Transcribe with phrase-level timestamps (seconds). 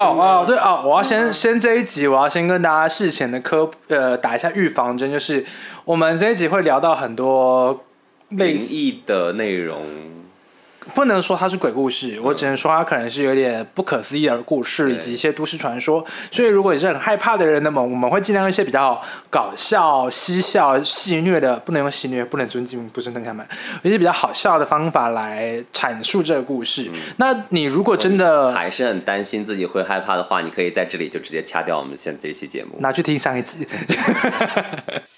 [0.00, 5.44] 哦哦，对哦，我要先先这一集，我要先跟大家事前的科呃打一下预防针，就是
[5.84, 7.84] 我们这一集会聊到很多
[8.28, 8.72] 类灵似，
[9.04, 9.82] 的内容，
[10.94, 16.04] 不能说它是鬼故事，我只能说它可能是有点不可思议的故事，以及一些都市传说。
[16.30, 23.46] 所以如果你是很害怕的人，那么我们会尽量用一些比较搞笑、嬉笑、戏谑的，不能用戏谑，不能尊敬、不尊敬他们，
[23.82, 26.90] 有一些比较好笑的方法来阐述这个故事。
[27.16, 32.76] 那你如果真的还是很担心自己会害怕的话，你可以在这里就直接掐掉我们现在这期节目。
[32.80, 33.66] 拿去听上一集。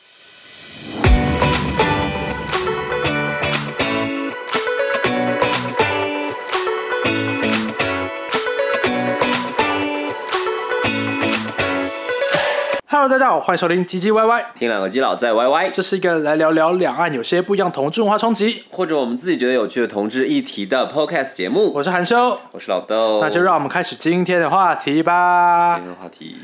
[12.93, 18.65] Hello，大家好，欢迎收听唧唧歪歪，听两个基佬在歪歪这是一个来聊聊两岸有些不一样同志文化冲击。
[18.69, 21.73] 或者我们自己觉得有趣的同志议题的 Podcast 节目。
[21.73, 25.85] 我是韩修，我是老豆，那就让我们开始今天的话题吧今。
[25.85, 26.37] 天的话题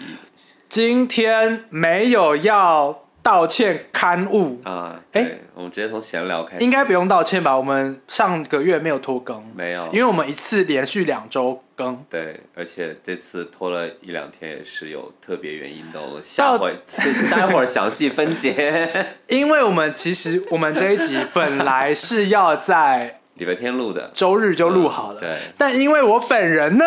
[0.68, 2.96] 今天没有要
[3.26, 6.62] 道歉刊物，啊，哎对，我们直接从闲聊开始。
[6.62, 7.56] 应该不用道歉吧？
[7.56, 12.00] 我们上个月没有拖更，没有，因为我们一次连续两周更。
[12.08, 19.08] 对，而且这次拖了一两天也是有特别原因的哦，下回是待会儿详细分解。
[19.26, 26.84] 因为我们其实我们这一集本来是要在礼拜天录的，周日就录好了，对但因为我本人呢，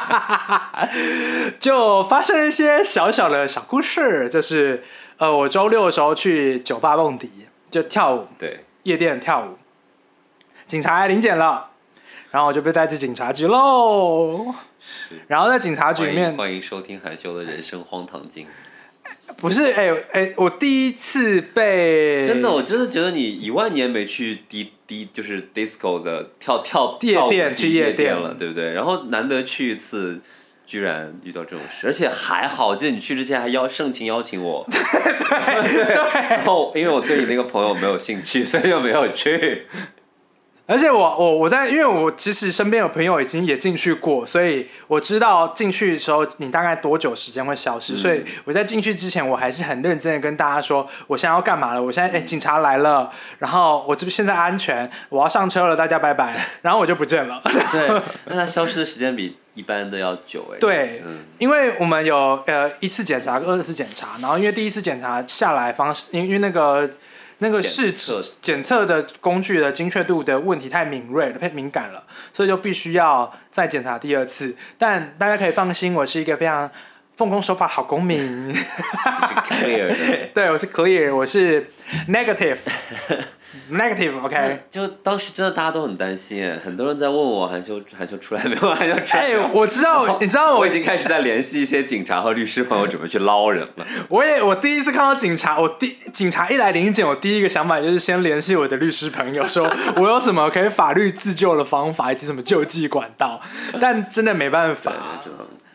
[1.58, 4.84] 就发生一些小小的小故事，就是
[5.16, 7.30] 呃，我周六的时候去酒吧蹦迪，
[7.70, 9.56] 就跳舞，对，夜店跳舞，
[10.66, 11.70] 警察来临检了，
[12.30, 14.54] 然后我就被带去警察局喽。
[14.78, 15.22] 是。
[15.26, 18.46] 然后在警察局里面迎，欢迎收听含羞的人生荒唐经。
[19.42, 28.72] 不是哎哎、我第一次被真的，我真的觉得你一万年没去 D D 就是 disco 的跳跳夜跳店去夜夜店了，对不对？
[28.72, 30.20] 然后难得去一次，
[30.64, 35.94] 居然遇到这种事， 而且还好，我记得你去之前还邀盛情邀请我， 对
[36.30, 39.66] 然后因为我对你那个朋友没有兴趣，所以就没有去。
[40.72, 47.94] 而且我我我在，因为我其实身边有朋友已经也进去过，所以我知道进去的时候你大概多久时间会消失。
[47.94, 51.82] 所以我在进去之前，我还是很认真的跟大家说，我现在要干嘛了。
[51.82, 56.34] 我现在哎、警察来了，然后我这边现在安全，我要上车了，大家拜拜。
[56.62, 57.42] 然后我就不见了。
[57.70, 60.58] 对， 那他消失的时间比一般的要久哎。
[60.58, 66.88] 对嗯，因为我们有呃一次检查跟二次检查，然后因为第一次检查下来方式，因因为那个
[67.42, 74.54] 那个试检测检测的工具的精确度的问题太敏锐了，太敏感了，所以就必须要再检查第二次。
[74.78, 76.70] 但大家可以放心，我是一个非常
[77.16, 78.48] 奉公守法好公民。
[78.48, 78.64] 你是
[79.46, 79.96] clear 的。
[80.34, 81.66] 对，我是 clear，我是
[82.08, 82.58] negative
[83.70, 88.74] negative，OK、就当时真的大家都很担心哎，很多人在问我韩修韩修出来没有？
[88.74, 93.86] 韩修出来哎、我知道，你知道我我已经开始在联系一些警察和律师朋友，准备去捞人了。
[94.08, 103.40] 我也我第一次看到警察，我第警察一来临检，我第一个想法就是先联系我的律师朋友，说我有什么可以法律自救的方法，以及什么救济管道。
[103.80, 104.92] 但真的没办法，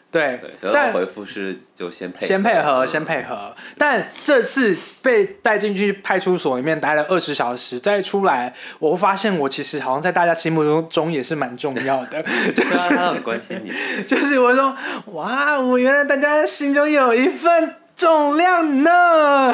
[0.10, 3.54] 对对，得到但回复是就先配先配合，先配合。
[3.78, 12.24] 但这次被带进去派出所里面待了二十小时，再出来，我会发现我其实好像在大家心目中中也是蛮重要的。
[12.24, 13.72] 对啊，他很关心你。
[14.08, 14.76] 就是我说，
[15.08, 19.52] 哇，我原来大家心中有一份重量呢。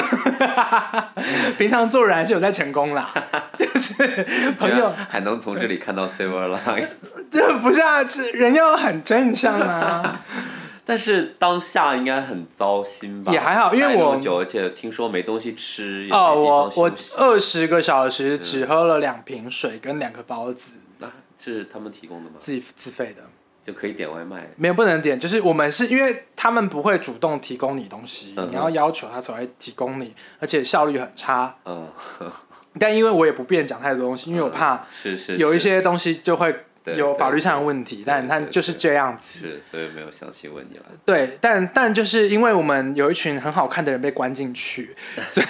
[1.57, 3.09] 平常做人还是有在成功啦，
[3.57, 4.27] 就是
[4.59, 6.85] 朋友，还能从这里看到 silver line，
[7.31, 10.21] 这不是啊，这人要很正向啊。
[10.85, 13.31] 但是当下应该很糟心吧？
[13.31, 22.35] 也还好因为我久，而且听说没东西吃，哦，我我二十个小时只喝了两瓶水跟两个包子，那是他们提供的吗？
[22.39, 23.23] 自己自费的。
[23.63, 24.47] 就可以点外卖。
[24.57, 31.55] 没有不能点，就是我们是因为他们不会主动提供你东西，嗯你要要求他才会提供你，而且效率很差。
[31.65, 31.87] 嗯，
[32.79, 36.53] 但因为我也不便讲太多东西，因为我怕是是有一些东西就会
[36.97, 39.39] 有法律上的问题，但但就是这样子。
[39.39, 40.83] 是，所以没有详细问你了。
[41.05, 44.95] 对，但但就是因为我们有一群很好看的人被关进去，
[45.25, 45.45] 所以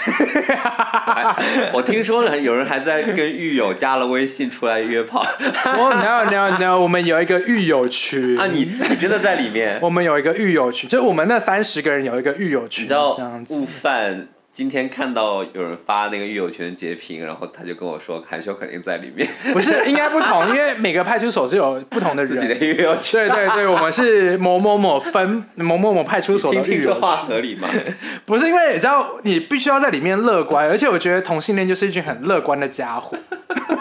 [1.73, 5.21] 我听说了，有人还在跟狱友加了微信出来约炮。
[5.21, 9.79] 哦， no no no，我们有一个狱友区 啊，你你真的在里面？
[9.81, 13.17] 我们有一个狱友区，就是我们那三十个人有一个狱友区，你知道。
[13.49, 22.69] 悟饭今天看到有人发那个狱友群截屏，然后他就跟我说，韩修肯定在里面， 不是应该不同，因为每个派出所是有不同的自己的人。
[22.69, 23.19] 狱友群。
[23.19, 27.67] 对对对，我们是某某某分某某某派出所的听听这话，合理吗？
[28.25, 33.17] 不是因为你知道，你必须要在里面乐观，而且我觉得同性恋就是一群很乐观的家伙，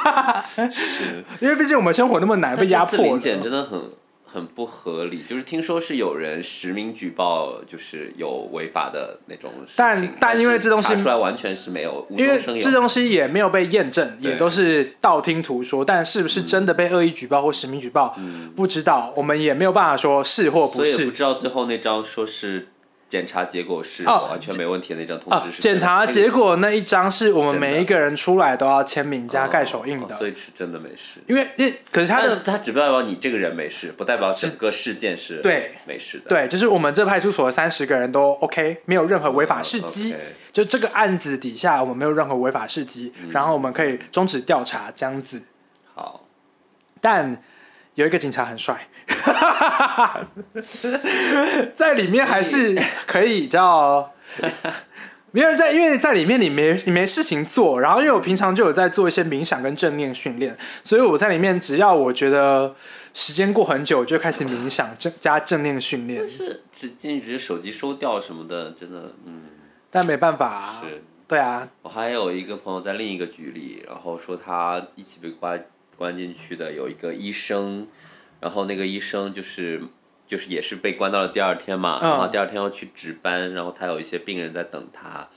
[0.73, 3.43] 是，因为毕竟我们生活那么难，被压迫但这次临检。
[3.43, 3.79] 真的很
[4.33, 5.23] 很不合理。
[5.29, 12.39] 就是听说是有人实名举报，就是有违法的那种事情，但但因为这东西查出来完全是没有因为。
[12.61, 18.17] 这东西也没有被验证，也都是道听途说，但是不是真的被恶意举报或实名举报，
[18.57, 21.11] 不知道，我们也没有办法说是或不所以不。
[21.11, 22.69] 知道最后那张说是
[23.13, 31.21] 检查结果是哦完全没问题的那张通啊知是，检查结果那一张是我们每一个人出来都要签名加哦盖手印的，哦所以是真的没事。
[31.27, 36.25] 因为因可是他他的的他只代表你这个人没事，不代表整个事件是对没事的。
[36.31, 40.15] 对，就是我们这派出所的三十个人都 OK，没有任何违法事迹。
[40.15, 45.43] 哦 OK 就这个案子底下，我们没有任何违法事迹，嗯然后我们可以终止调查这样子。
[45.95, 46.27] 好，
[47.03, 47.43] 但
[47.95, 48.89] 有一个警察很帅，
[51.75, 54.13] 在里面还是可以叫。
[55.33, 60.55] 因为在因为在里面你没你没事情做，然后因为我平常就有在做一些冥想跟正念训练，
[60.85, 62.75] 所以我在里面只要我觉得
[63.15, 66.21] 时间过很久，我就开始冥想正加正念训练。
[66.21, 69.45] 但，是只进去手机收掉什么的，真的，嗯，
[69.91, 71.03] 但没办法、啊，是。
[71.27, 75.65] 对啊，我还有一个朋友在另一个局里，然后说他一起被关
[75.97, 77.87] 关进去的有一个医生，
[78.43, 79.81] 然后那个医生就是
[80.27, 85.29] 就是也是被关到了第二天嘛，嗯然后第二天要去值班，然后他有一些病人在等他，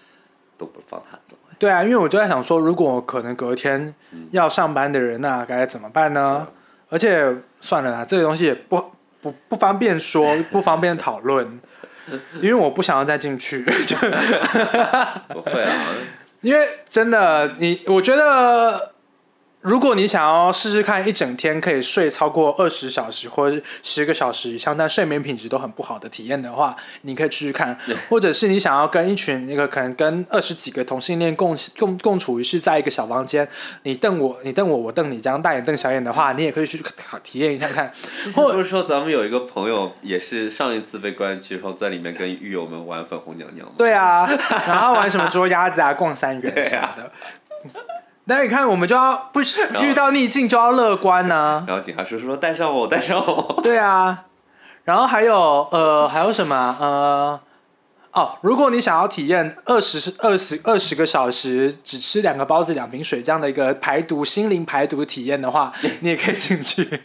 [0.58, 1.38] 都不放他走。
[1.60, 3.94] 对啊，因为我就在想说，如果可能隔天
[4.32, 6.48] 要上班的人那、该怎么办呢？
[6.90, 8.92] 而且算了啦，这个东西也不
[9.22, 11.60] 不不方便说，不方便讨论，
[12.42, 13.64] 因为我不想要再进去。
[13.86, 13.96] 就
[15.30, 15.94] 不会啊，
[16.42, 18.95] 因为真的，你我觉得，
[19.66, 27.76] 如果你想要试试看一整天可以睡超过二十小时或者十个小时以上，但睡眠品质都很不好的体验的话，你可以试试看。
[28.08, 33.48] 或者是你想要跟一群那个可能跟二十几个同性恋共共共处于是在一个小房间，
[33.82, 36.80] 你瞪我，你瞪我，我瞪你，这样大眼瞪小眼的话，你也可以去
[37.24, 37.92] 体验一下看。
[38.24, 43.74] 之前不是说咱们有一个朋友也是上一次被关进去，然后在里面跟狱友们玩粉红娘娘吗？
[43.80, 44.30] 对啊，
[44.68, 47.12] 然后玩什么捉鸭子啊、逛三元 什么的。
[48.26, 53.60] 那你看，我们就要不是遇到逆境就要乐观呢、然后警察叔叔说带上我，带上我。
[53.62, 54.26] 对啊，
[54.84, 57.40] 然后还有呃，还有什么啊呃。
[58.14, 67.02] 哦，如果你想要体验二十二十二十个小时只吃两个包子两瓶水这样的一个排毒心灵排毒体验的话， 你也可以进去。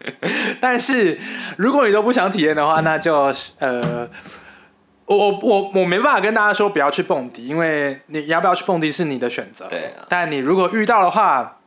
[0.58, 1.18] 但是
[1.58, 4.08] 如果你都不想体验的话，那就呃，
[5.06, 9.66] 我我我我没办法跟大家说不要去蹦迪，因为你要不要去蹦迪是你的选择。
[9.68, 11.58] 对啊但你如果遇到的话，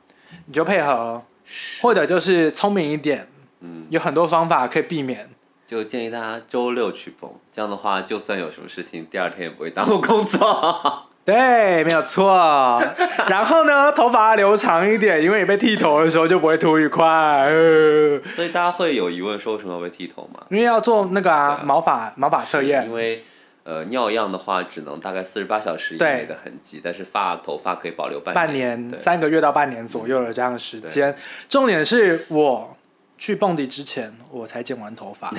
[0.46, 1.24] 你就配合，
[1.82, 3.28] 或者就是聪明一点，
[3.62, 5.30] 嗯，有很多方法可以避免。
[5.66, 11.09] 就建议大家周六去蹦，这样的话，就算有什么事情，第二天也不会耽误工作。
[11.30, 12.82] 对，没有错。
[13.30, 17.06] 然后呢，头发留长一点，因为你被剃头的时候就不会秃一块。
[17.06, 20.44] 呃所以大家会有疑问说为什么要被剃头吗？
[20.50, 23.24] 因为要做那个啊啊毛发毛发测验因，为
[23.64, 28.92] 呃尿样的话只能大概四十八小时以内的痕迹，但是发头发可以保留半半年。
[28.98, 31.16] 三个月到半年左右的这样的时间。
[31.48, 32.76] 重点是我
[33.20, 35.32] 去蹦迪之前，我才剪完头发，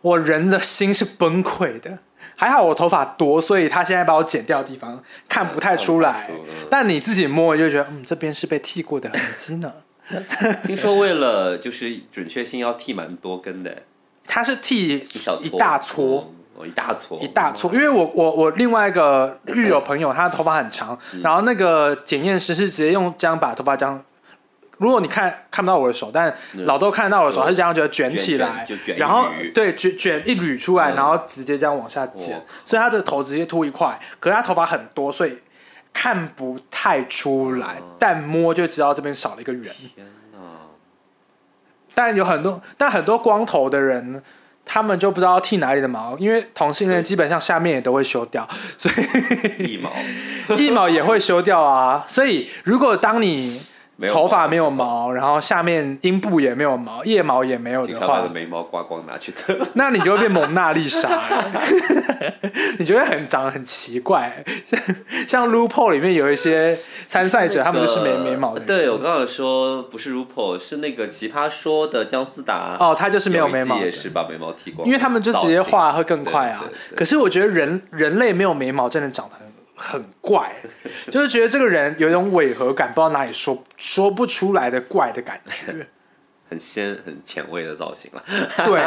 [0.00, 1.98] 我人的心是崩溃的。
[2.40, 4.98] 还好我头发多，所以他现在把我剪掉的地方
[5.28, 6.26] 看不太出来。
[6.70, 9.70] 但你自己摸你就觉得，嗯，这边是被剃过的痕迹呢。
[10.64, 13.82] 听说为了就是准确性要剃蛮多根的，
[14.26, 15.06] 他是剃
[15.42, 16.32] 一大撮，
[16.64, 21.20] 一大撮，一大撮，因为我我我另外一个狱友朋友，他的头发很长，嗯。
[21.20, 24.02] 然后那个检验师是直接用这样把头发这样。
[24.80, 26.34] 如果你看看不到我的手，但
[26.64, 34.00] 老豆看得到我的手，他是这样觉得卷起来然后对卷卷一缕出来，嗯然后直接这样往下剪哇，所以他的头直接秃一块。
[34.18, 35.36] 可是他头发很多，所以
[35.92, 39.62] 看不太出来，哦但摸就知道这边少了一个圆。
[39.94, 40.40] 天哪！
[41.94, 44.22] 但有很多，但很多光头的人，
[44.64, 48.90] 他们就不知道剃哪里的毛，因为同性恋基本上下面也都会修掉，所
[49.58, 49.92] 以 一毛
[50.56, 52.06] 一毛也会修掉啊。
[52.08, 53.60] 所以如果当你
[54.08, 61.62] 头发没有毛，然后下面阴部也没有毛，腋毛也没有的话把的，眉毛刮光拿去测，那你就会变蒙娜丽莎了，
[62.78, 64.44] 你觉得很长得很奇怪。
[64.66, 64.80] 像
[65.26, 68.60] 像 RuPaul 里面有一些参赛者，他们就是没眉毛的。
[68.60, 72.76] 对我刚刚有说不是 RuPaul，是那个奇葩说的姜思达。
[72.78, 76.64] 哦，他就是没有眉毛也是把眉毛剃光，因为他们就直接画会更快啊
[76.96, 79.46] 可是我觉得人人类没有眉毛真的长得很
[79.80, 80.52] 很怪，
[81.10, 85.86] 就是觉得这个人有一种违和感，不知道哪里说说不出来的怪的感觉。
[86.50, 88.22] 很鲜很前卫的造型了。
[88.66, 88.82] 对，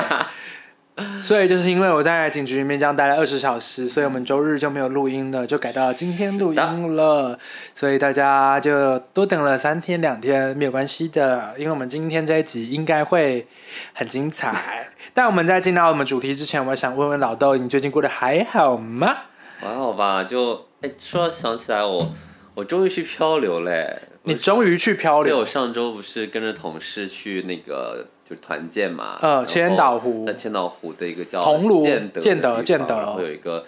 [1.21, 7.39] 所以就是因为我在警局里面这样待了二十小时，所以我们周日就没有录音了，就改到今天录音了。
[7.73, 13.47] 所以大家就多等了三天两天没有关系的，因为我们今天这一集应该会
[13.93, 14.89] 很精彩。
[15.15, 19.15] 但我们在进到我们主题之前，我想问问老豆，你最近过得还好吗？
[19.59, 22.11] 还好吧，就哎，说想起来我
[22.53, 24.03] 我终于去漂流嘞！
[24.23, 25.39] 你终于去漂流？
[25.39, 28.07] 我上周不是跟着同事去那个。
[28.25, 33.65] 就是团建嘛，呃，千岛湖，在千岛湖的一个叫桐庐建德建德建德，然后有一个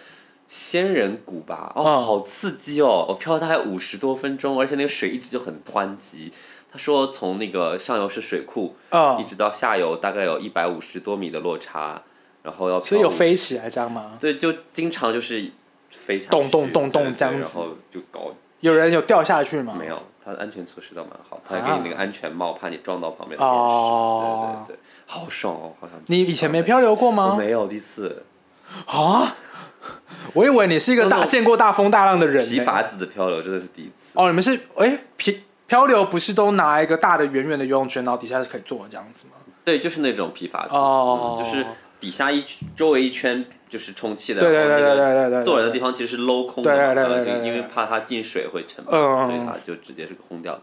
[0.47, 3.05] 仙人谷吧，哦，好刺激哦！
[3.09, 6.31] 我漂了大概五十多分钟，而且那个水一直就很湍急。
[6.71, 8.77] 他说从那个上游是水库，
[9.19, 12.01] 一直到下游大概有一百五十多米的落差，
[12.41, 14.13] 然后要所以有飞起来这样吗？
[14.21, 15.51] 对，就经常就是
[16.29, 18.33] 咚咚咚咚这样子，然后就搞。
[18.61, 19.75] 有人有掉下去吗？
[19.77, 23.69] 没有，他的安全措施倒蛮好，他还给你那个安全帽，怕你撞到旁边的岩石。
[24.67, 24.79] 对对对。
[25.05, 27.35] 好爽哦，好像你以前没漂流过吗？
[27.37, 28.23] 没有，第一次
[28.87, 29.35] 啊！
[30.33, 32.43] 我以为你是一个大见过大风大浪的人。
[32.43, 34.27] 皮筏子的漂流真的是第一次哦。
[34.27, 39.33] 你们是哎皮漂流不是都拿一个大的圆圆的游泳圈，然后底下是可以坐这样子吗？
[39.63, 41.63] 对，就是那种皮筏子哦，就是
[41.99, 42.43] 底下一
[42.75, 45.43] 周围一圈就是充气的，对对对对对对。
[45.43, 50.61] 坐人的地方其实是镂空的，对对对，因为怕它进水会沉，所以它就直接是空掉的。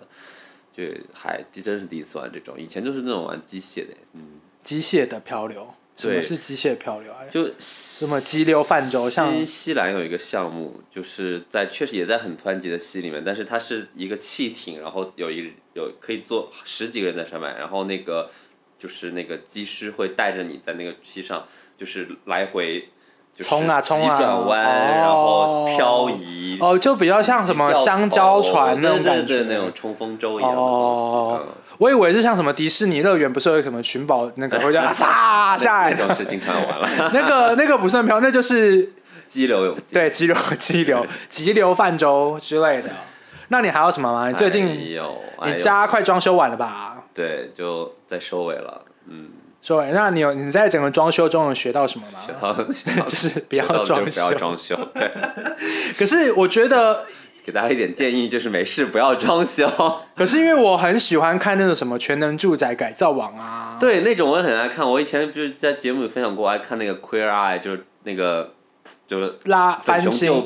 [0.74, 7.18] 就还真是第一次玩这种，以前就是那种玩机械的，嗯，机械的漂流，什么是机械漂流啊？
[7.30, 18.30] 就什么激流泛舟，像新西兰有一个项目，就是在确实也在很湍急的溪里面，但是它是一个汽艇，然后有一有可以坐十几个人在上面，然后那个
[18.78, 22.88] 就是那个机师会带着你在那个溪上，就是来回。
[23.38, 24.14] 冲啊冲啊！
[24.14, 24.62] 转弯，
[24.98, 26.58] 然后漂移。
[26.60, 31.40] 哦，就比较像什么香蕉船那种感觉，那种冲锋舟一样的东西。
[31.78, 35.90] 我以为是像什么迪士尼乐园，不是有什么寻宝那个会叫 啊下来？
[35.90, 36.88] 那种是经常玩了。
[37.12, 38.92] 那个那个不算漂，那就是
[39.26, 42.90] 激流勇对，激流激流急流泛舟之类的。
[43.48, 44.28] 那你还有什么吗？
[44.28, 44.66] 你最近
[45.44, 47.02] 你家快装修完了吧？
[47.12, 48.82] 对，就在收尾了。
[49.08, 49.30] 嗯。
[49.62, 52.18] 说，那你有你在整个装修中有学到什么吗？
[53.08, 54.76] 就是不要装修，不要装修。
[54.92, 55.08] 对。
[55.96, 57.04] 可是我觉得
[57.44, 59.64] 给大家一点建议，就是没事不要装修。
[60.16, 64.88] 可是因为我很喜欢看那种什么全能住宅改造网啊，对，那种我也很爱看。
[64.90, 68.54] 我以前就是在节目里分享过，爱看那个 Queer Eye，就是那个
[69.06, 70.28] 就是拉翻新。
[70.28, 70.42] 我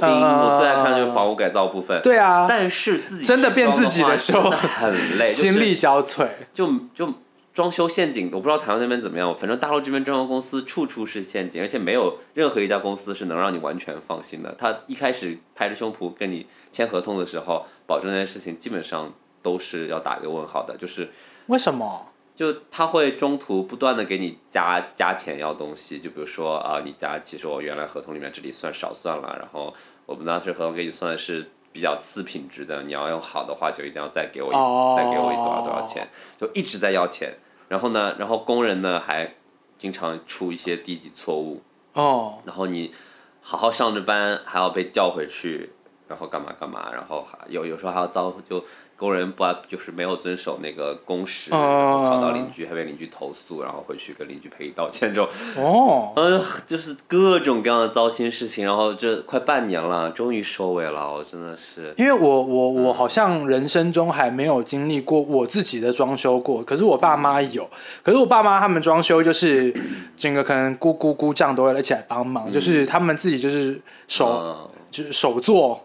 [0.59, 2.03] 最爱看就是房屋改造部分。
[2.03, 2.45] 对啊。
[2.47, 6.27] 但是自己真的变自己的时候很累， 心力交瘁。
[6.53, 7.15] 就就。
[7.57, 9.35] 装修陷阱，我不知道台湾那边怎么样。
[9.35, 14.55] 反正大陆这边装修公司处处是陷阱，而且没有任何一家公司是能让你完全放心的。
[14.59, 19.11] 他一开始拍着胸脯跟你签合同的时候，保证这件事情基本上
[19.41, 20.77] 都是要打一个问号的。
[20.77, 21.09] 就是
[21.47, 22.09] 为什么？
[22.35, 29.73] 就他会中途不断的给你加加钱要东西，就比如说啊，你加其实我原来合同里面这里算少算了，然后
[30.05, 36.07] 我们当时合同给你算的是比较次品质的，你要用好的话就一定要再给我一再给我一多少多少钱，
[36.39, 37.33] 就一直在要钱。
[37.69, 39.35] 然后呢，然后工人呢还
[39.77, 42.93] 经常出一些低级错误哦，然后你
[43.41, 45.73] 好好上着班还要被叫回去，
[46.09, 48.63] 然后干嘛干嘛，然后还有有时候还要遭就。
[48.99, 55.29] 工人不就是没有遵守那个工时，吵到邻居，还被邻居投诉，然后回去跟邻居赔礼道歉，这种
[55.63, 67.69] 哦， 嗯，就是各种各样的糟心事情，然后这快半年了，终于收尾了，我真的是，因为我我我好像人生中还没有经历过我自己的装修过，可是我爸妈有，
[68.03, 69.79] 可是我爸妈他们装修就是
[70.17, 75.83] 整个可能姑姑姑丈都会一起来帮忙，就是他们自己就是手就是手做。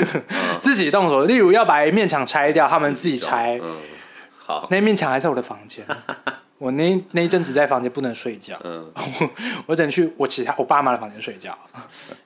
[0.58, 3.60] 自己动手，例如要把一面墙拆掉，他们自己拆。
[3.62, 3.76] 嗯，
[4.38, 5.84] 好，那面墙还在我的房间。
[6.58, 8.56] 我那那一阵子在房间不能睡觉。
[8.62, 8.88] 嗯，
[9.66, 11.58] 我只能去我其他我爸妈的房间睡觉。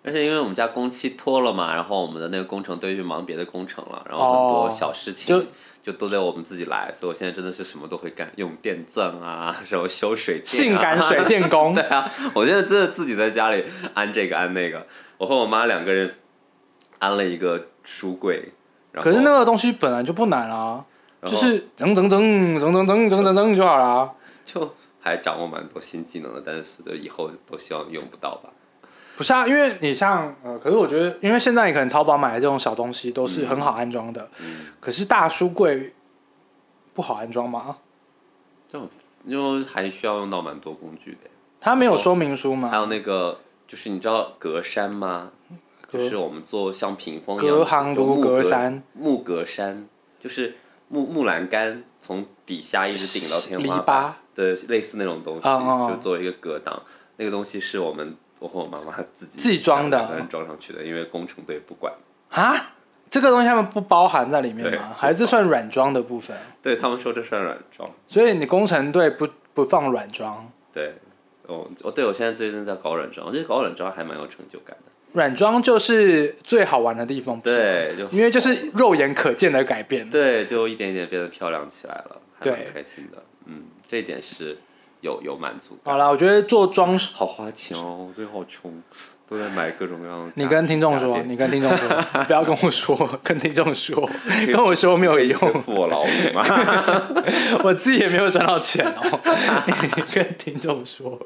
[0.04, 5.46] 而且因为我们家工期拖了嘛，然后我们的那个工程队去忙别的工程了，然后很多小事情就
[5.82, 11.72] 就都得我们自己来，所以我现在真的是什么都会干，用电钻啊，什么修水电，性感水电工。
[11.72, 14.86] 对啊，我现在真的自己在家里安这个安那个，
[15.16, 16.14] 我和我妈两个人。
[16.98, 18.52] 安了一个书柜，
[18.94, 20.84] 可是那个东西本来就不难啊，
[21.22, 22.20] 就是整整整
[22.58, 24.12] 整整整整整整就好了，
[24.46, 28.50] 就还掌握蛮多新技能的，但是就以后都希望用不到吧。
[29.16, 34.28] 不是啊，因为你像呃，可是我觉得，因为现在你可能淘宝买的这种小东西都是很好安装的，
[34.78, 35.94] 可是大书柜
[36.92, 37.78] 不好安装吗？
[38.68, 38.88] 这种
[39.24, 41.20] 因为还需要用到蛮多工具的。
[41.60, 42.68] 它没有说明书吗？
[42.68, 45.30] 还有那个，就是你知道格栅吗？
[45.96, 49.88] 就是我们做像屏风一样，就木格栅，木格山
[50.20, 50.54] 就是
[50.88, 55.48] 木木栏杆从底下一直顶到天花板，对，类似那种东西，
[55.88, 56.82] 就作为一个隔挡。
[57.16, 61.92] 那个东西是我们我和我妈妈自己自己装的两个人装上去的，因为工程队不管。
[62.28, 62.74] 啊，
[63.08, 64.94] 这个东西他们不包含在里面对吗？
[64.94, 66.36] 还是算软装的部分？
[66.60, 67.90] 对他们说这算软装。
[68.06, 70.92] 所以你工程队不不放软装，对，
[71.46, 74.92] 哦，我对我现在最近在搞软装，我觉得搞软装还蛮有成就感的。
[75.16, 80.08] 软装就是最好玩的地方，对，就因为就是肉眼可见的改变。
[80.10, 83.22] 对，就一点一点变得漂亮起来了，还蛮对开心的。
[83.46, 84.58] 嗯，这一点是
[85.00, 85.94] 有有满足感。
[85.94, 88.70] 好啦，我觉得做装饰好花钱哦，我最近好穷，
[89.28, 90.32] 都在买各种各样的。
[90.34, 91.88] 你跟听众说，你跟听众说，
[92.26, 94.08] 不要跟我说，跟听众说，
[94.46, 96.42] 跟我说没有用，付我劳务吗？
[97.64, 99.20] 我自己也没有赚到钱哦。
[99.66, 101.18] 你跟听众说，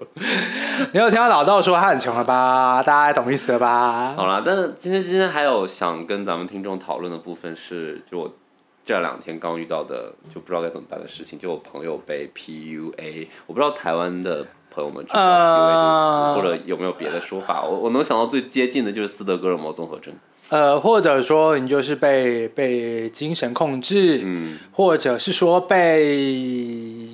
[0.92, 2.83] 你有听到老道说他很穷了吧？
[2.83, 4.14] 大家懂意思了吧？
[4.16, 8.35] 好了，但是今天今天还有想跟咱们听众讨论的部分是，就我
[8.83, 17.62] 这两天刚遇到的，就不知道该怎么办的事情，就我朋友被 PUA，我不知道台湾的朋友们知道 PUA 这个呃词，或者有没有别的说法？
[17.62, 20.15] 我我能想到最接近的就是斯德哥尔摩综合症。
[20.49, 27.09] 呃，或者说你就是被被精神控制，嗯，或者是说被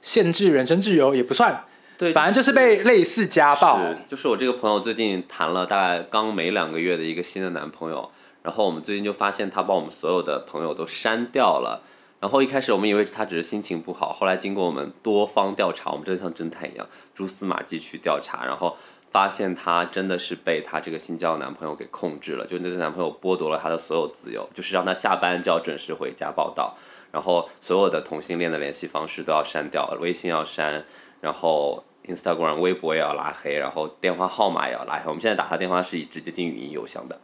[0.00, 1.64] 限制人身自由，也不算，
[1.98, 3.78] 对，反正就是被类似家暴。
[3.78, 8.10] 是，就是我这个朋友最近谈了大概刚没两个月的一个新的男朋友，
[8.42, 11.82] 然后我们最近就发现他把我们所有的朋友都删掉了。
[12.22, 18.76] 然后一开始我们以为他只是心情不好，后来经过我们多方调查，我们真的像侦探一样蛛丝马迹去调查，然后
[19.10, 26.76] 发现他真的是被他这个新交的男朋友给控制了，就那个男朋友剥夺了他的所有自由，就是让他下班就要准时回家报道，
[27.10, 30.84] 然后所有的同性恋的联系方式都要删掉，微信要删，
[31.20, 35.08] 然后 Instagram、微博也要拉黑，然后电话号码也要拉黑。
[35.08, 37.20] 我们现在打他电话是以直接进语音邮箱的，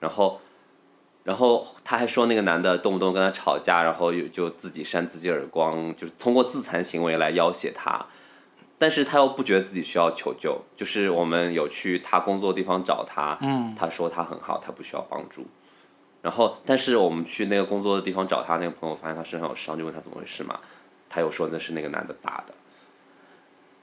[0.00, 0.40] 然后，
[1.24, 8.06] 然后他还说那个男的动不动跟他吵架，然后又就自己扇自己耳光，就是通过自残行为来要挟他。
[8.76, 15.46] 但是他又不觉得自己需要求救，就是我们有去他工作的地方找他，嗯，他说他很好，他不需要帮助。
[16.20, 20.58] 然后，但是我们去那个工作的地方找他，那个朋友发现他身上有伤，就问他怎么回事嘛，
[21.08, 22.54] 他又说那是那个男的打的。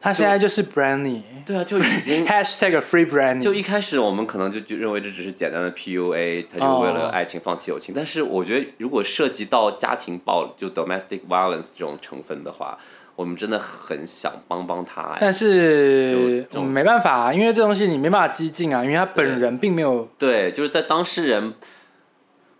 [0.01, 1.21] 他现在就是 Brandy。
[1.45, 7.93] 对啊，就已经 Hashtag Free Brandy，就一开始我们可能就就认为这只是简单的 PUA，他就为了爱情放弃友情。
[7.95, 12.77] 但是我觉得如果涉及到家庭暴力就 domestic violence 这种成分的话，
[13.15, 15.17] 我们真的很想帮帮他哎。
[15.21, 20.07] 但是就就嗯没办法、啊，因为这东西你没办法激进啊，因为他本人并没有。
[20.17, 21.53] 对，就是在当事人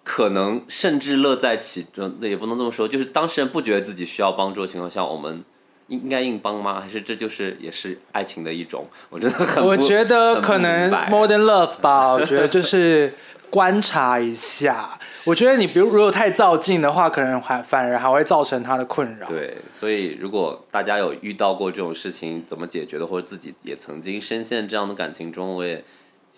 [0.04, 5.44] 可能甚至乐在其中，那也不能这么说，就是当事人不觉得自己需要帮助的情况下，我们
[5.92, 6.80] 应应该硬帮吗？
[6.82, 8.86] 还是这就是也是爱情的一种？
[9.10, 13.14] 我真的很我觉得可能 more than love 吧，我觉得就是
[13.50, 14.98] 观察一下。
[15.26, 19.28] 我觉得你比如如果太照进的话，可能还反而还会造成他的困扰。
[19.28, 25.84] 对，所以如果大家有遇到过这种事情，怎么解决的，或者自己也曾经深陷这样的感情中，我也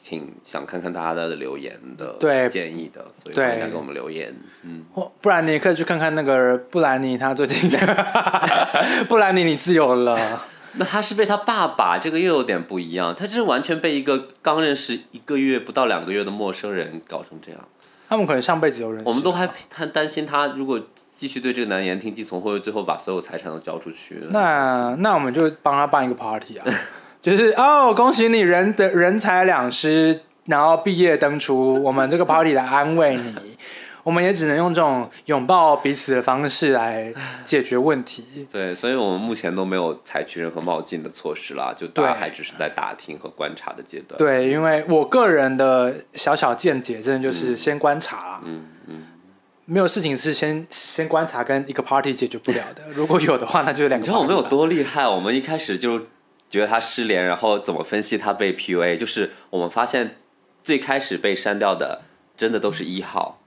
[0.04, 4.36] 挺想看看大家的留言的，对建议的，所以对欢迎大家给我们留言。
[4.64, 7.72] 嗯，或不然你也可以去看看那个布兰妮，她最近
[9.08, 10.46] 布兰妮你自由了。
[10.76, 17.62] 那他是被他爸爸，这个又有点不一样，他这是完全被一个刚认识一个月不到两个月的陌生人搞成这样。
[18.10, 19.04] 他们可能上辈子有人。
[19.06, 20.82] 我们都还他担心他如果
[21.16, 24.24] 继续对这个男言听计从，会不会最后把所有财产都交出去？
[24.32, 26.66] 那那我们就帮他办一个 party 啊，
[27.24, 33.34] 就是哦，恭喜你人的人财两失，然后毕业登出，我们这个 party 来安慰你。
[34.04, 37.14] 我们也只能用这种拥抱彼此的方式来
[37.46, 38.46] 解决问题。
[38.52, 44.18] 对，所以我们目前都没有采取任何冒进的措施啦，就大家还只是在打听和观察的阶段。
[44.18, 49.04] 对，因为我个人的小小见解，真的就是先观察，嗯嗯，
[49.64, 52.82] 没有事情是先先观察跟一个 party 解决不了的。
[52.94, 54.02] 如果有的话，那就是两个。
[54.02, 55.08] 你知道我们有多厉害？
[55.08, 56.02] 我们一开始就
[56.54, 58.96] 觉得他失联，然后怎么分析他被 PUA？
[58.96, 60.18] 就是我们发现
[60.64, 62.04] 最开始被删掉的
[62.38, 63.40] 真的都是一号，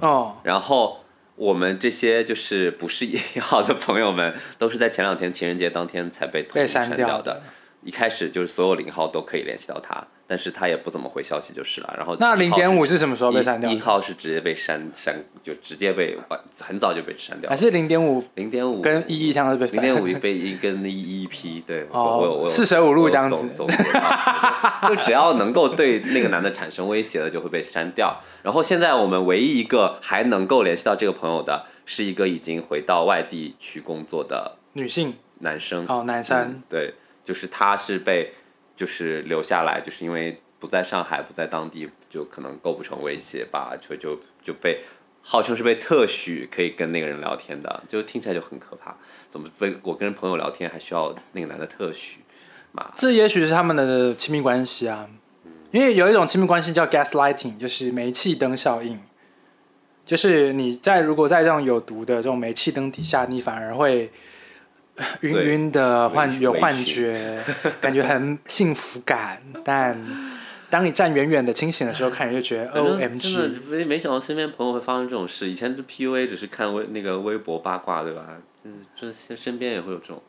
[0.00, 1.02] 哦，然后
[1.36, 7.42] 我们这些就是不是一号的朋友们，都是在前两天情人节当天才被统被删删掉的。
[7.82, 11.94] 一开始就是所有零号都可以联系到他，但是他也不怎么回消息就是了。
[11.96, 13.74] 然后那零点五是是什么时候被删掉的？
[13.74, 16.18] 一一号是直接被删删，就直接被
[16.60, 17.56] 很早就被删掉还。
[17.56, 23.36] 是零点五零点五跟一一相是被零点五被一跟一一批，对，哦我有我四舍五入这样子
[24.88, 28.20] 就只要能够对那个男的产生威胁的，就会被删掉。
[28.42, 35.84] 然后现在我们唯一一个还能够联系到这个朋友的，是一个已经回到外地去工作的女性男生。
[35.88, 38.32] 哦，男生嗯，对，就是他是被
[38.76, 44.82] 就是留下来，就是因为不在上海，不在当地，就可能构不成威胁吧，就就就被
[45.22, 48.96] 号称是被特许可以跟那个人聊天的，就听起来就很可怕。
[49.28, 52.20] 怎么被我跟朋友聊天还需要那个男的特许？
[52.72, 55.08] 妈，这也许是他们的亲密关系啊，
[55.72, 58.98] 因为有一种亲密关系叫 gaslighting，就是煤气灯效应，
[60.06, 64.10] 就是你在如果在这种有毒的这种煤气灯底下，你反而会
[65.22, 67.38] 晕晕的幻有幻觉，
[67.80, 69.98] 感觉很幸福感，但
[70.68, 75.48] 当你站远远的清醒的时候，看人就觉得反正 O 真的没没想到身边朋友会发生这种事。
[75.48, 78.22] 以前这 PUA 只是看微那个微博八卦，对吧？
[78.64, 80.22] 嗯这身身边也会有这种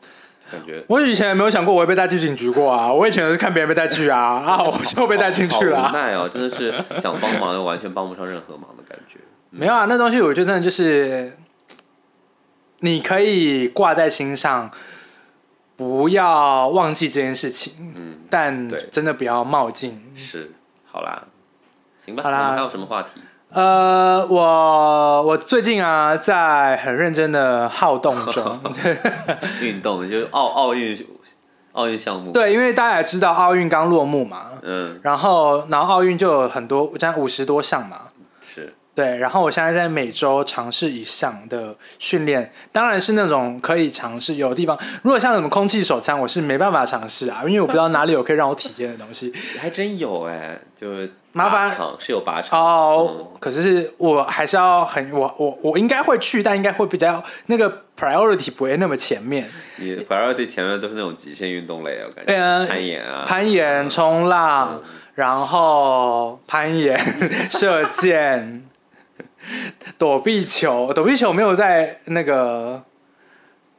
[0.50, 0.82] 感觉。
[0.88, 9.18] 我以前也没有想过我会被带去警局过啊，我以前是看别人被带去啊，啊，我就被带进去了无奈哦，真的是想帮忙又完全帮不上任何忙的感觉。
[9.50, 11.36] 没有啊，那东西我觉得真的就是，
[12.84, 14.70] 你可以挂在心上，
[15.76, 20.12] 不要忘记这件事情，嗯，但对真的不要冒进。
[20.14, 20.52] 是，
[20.90, 21.22] 好啦，
[22.04, 22.22] 行吧。
[22.24, 23.20] 好啦还有什么话题？
[23.50, 28.60] 呃，我我最近啊，在很认真的好动中，
[29.62, 31.06] 运动就是奥奥运
[31.72, 38.11] 奥运项目。，对，因为大家也知道奥运刚落幕嘛，嗯，然后然后奥运就有很多，这样五十多项嘛，是，
[38.94, 44.78] 对，然后我现在在每周尝试一项的训练，当然是那种可以尝试有的地方。
[45.02, 49.32] 如果像什么空气手枪，我是没办法尝试啊，因为我不知道哪里有可以让我体验的东西。
[49.58, 59.46] 还真有哎，就是麻烦靶场是有靶场哦，可是我还是要很我我我应该会去，但应该会比较那个 priority 不会那么前面。
[59.46, 64.80] 嗯你 priority 前面都是那种极限运动类啊，我感觉、呃攀岩啊，攀岩、冲浪，
[65.14, 66.96] 然后攀岩、
[67.50, 68.62] 射箭、
[69.98, 72.82] 躲避球，躲避球没有在那个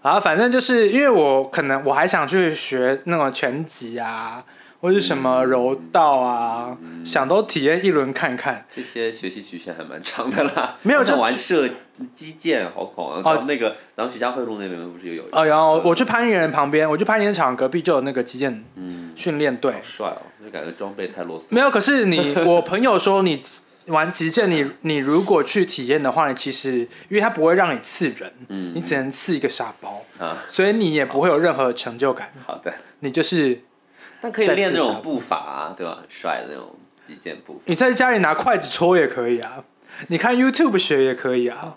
[0.02, 4.44] 啊，反正就是因为我可能我还想去学那种拳击啊，
[4.82, 8.66] 或是什么柔道啊，想都体验一轮看看。
[8.76, 10.76] 这些学习曲线还蛮长的啦。
[10.84, 11.70] 没有 就玩射
[12.12, 15.24] 击剑，好好啊哦那个咱们徐家汇路那边不是也有？
[15.32, 21.44] 哦，然后我去攀岩旁边，我去攀岩场隔壁就有那个击剑嗯，训练队好，帅哦，就感觉装备太啰嗦。
[21.50, 23.40] 没有，可是你， 我朋友说你
[23.88, 33.62] 玩击剑，你你如果去体验的话，你其实因为它不会让你刺人，嗯你只能刺一个沙包，啊，所以你也不会有任何成就感，好的，你就是
[34.22, 35.98] 但可以练那种步伐啊，对吧？
[36.02, 37.60] 很帅的那种击剑步伐。
[37.66, 39.64] 你在家里拿筷子戳也可以啊，
[40.08, 41.76] 你看 YouTube 学也可以啊，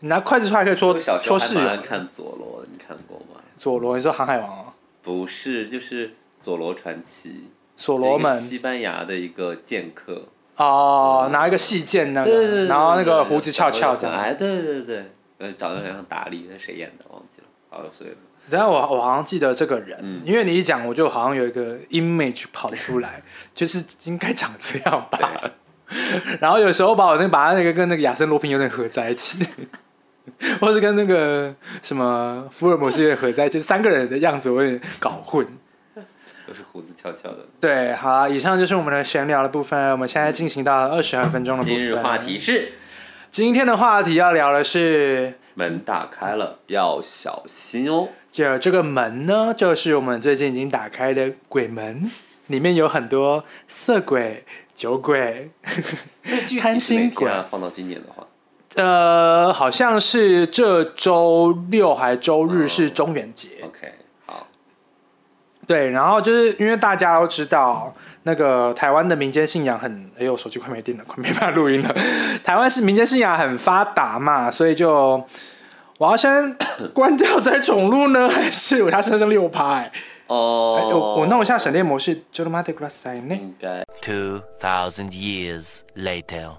[0.00, 1.60] 你拿筷子戳还可以戳戳室友。
[1.60, 3.40] 还看佐罗，你看过吗？
[3.58, 10.28] 佐罗，你说航海王啊，不是，就是佐罗传奇，所罗门西班牙的一个剑客。
[10.58, 14.14] 哦，拿一个细剑那个，然后那个胡子翘翘这样。
[14.14, 15.04] 哎，对对对对，
[15.38, 18.16] 呃，长得有点像达利，那谁演的忘记了，好像是。
[18.50, 23.22] 等下我我好像记得这个人，嗯因为你一讲，我就好像有一个 image 跑出来，
[23.54, 25.52] 就是应该长这样吧。
[26.40, 29.46] 然后有时候把我那把他那个跟那个亚森罗平有点合在一起，
[30.60, 35.46] 或是跟那个什么福尔摩斯有点合在一起，三个人的样子我有点搞混。
[36.48, 37.46] 都是胡子翘翘的。
[37.60, 41.76] 对，好啊，以上就是我们的闲聊的部分，我们现在进行到了二十二分钟的部分。
[41.76, 42.72] 今日话题是？
[43.30, 48.08] 今天的话题要聊的是，门打开了，要小心哦。
[48.32, 52.10] 就这个门呢，就是我们最近已经打开的鬼门，
[52.46, 55.50] 里面有很多色鬼、酒鬼，
[56.60, 57.30] 贪心鬼。
[57.30, 58.26] 啊，放到今年的话，
[58.76, 63.97] 呃，好像是这周六还周日是中元节，OK，好，
[65.68, 71.94] 对，然后就是因为大家都知道，那个台湾的民间信仰很，哎呦，手机快没电了，快没办法录音了。
[72.42, 75.22] 台湾是民间信仰很发达嘛，所以就
[75.98, 76.56] 我要先
[76.94, 79.74] 关掉再重录呢，还是我它剩下六趴？
[79.74, 79.92] 哎、
[80.28, 83.34] 哦哎我我弄一下省电模式，就他妈的 glass 呢。
[83.34, 86.50] 应该2,000 years later.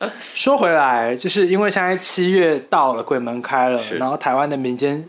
[0.16, 5.04] 说回来，就是因为现在七月到了，鬼门开了是，然后台湾的民间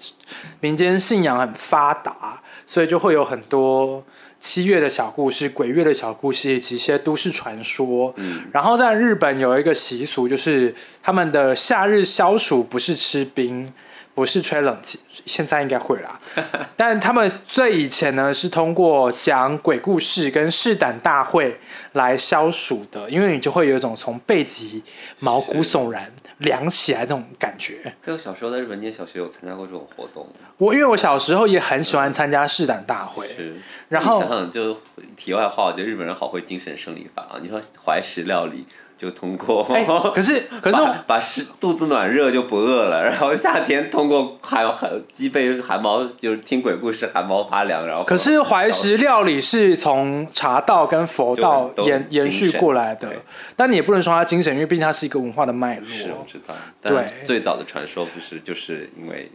[0.59, 4.03] 民间信仰很发达，所以就会有很多
[4.39, 8.13] 七月的小故事、鬼月的小故事以及一些都市传说。
[8.17, 13.73] 嗯然后在日本有一个习俗，就是他们的夏日消暑不是吃冰，
[14.13, 16.19] 不是吹冷气，现在应该会啦。
[16.77, 21.59] 但他们最以前呢是通过讲鬼故事跟试胆大会
[21.93, 24.83] 来消暑的，因为你就会有一种从背脊
[25.19, 27.95] 毛骨悚然、凉起来那种感觉。
[28.03, 33.55] 对，我小时候在日本念小学有参加过这种活动，我因为我小时候也很喜欢参加试胆大会，是。
[33.87, 34.77] 然后想想，就
[35.15, 37.39] 题外话，我觉得日本人好会精神生理法啊！
[37.41, 38.65] 你说怀石料理
[38.99, 53.09] 就通过， 哎、可是可是把把食肚子暖热就不饿了， 然后夏天通过寒寒脊背寒毛，就是听鬼故事寒毛发凉，然后可是怀石料理是从茶道跟佛道延延续过来的，
[53.55, 55.87] 但你也不能说它精神，因为毕竟它是一个文化的脉络。
[55.87, 56.25] 是我。
[56.27, 57.05] 知道，但对。
[57.23, 59.31] 最早的传说不是就是因为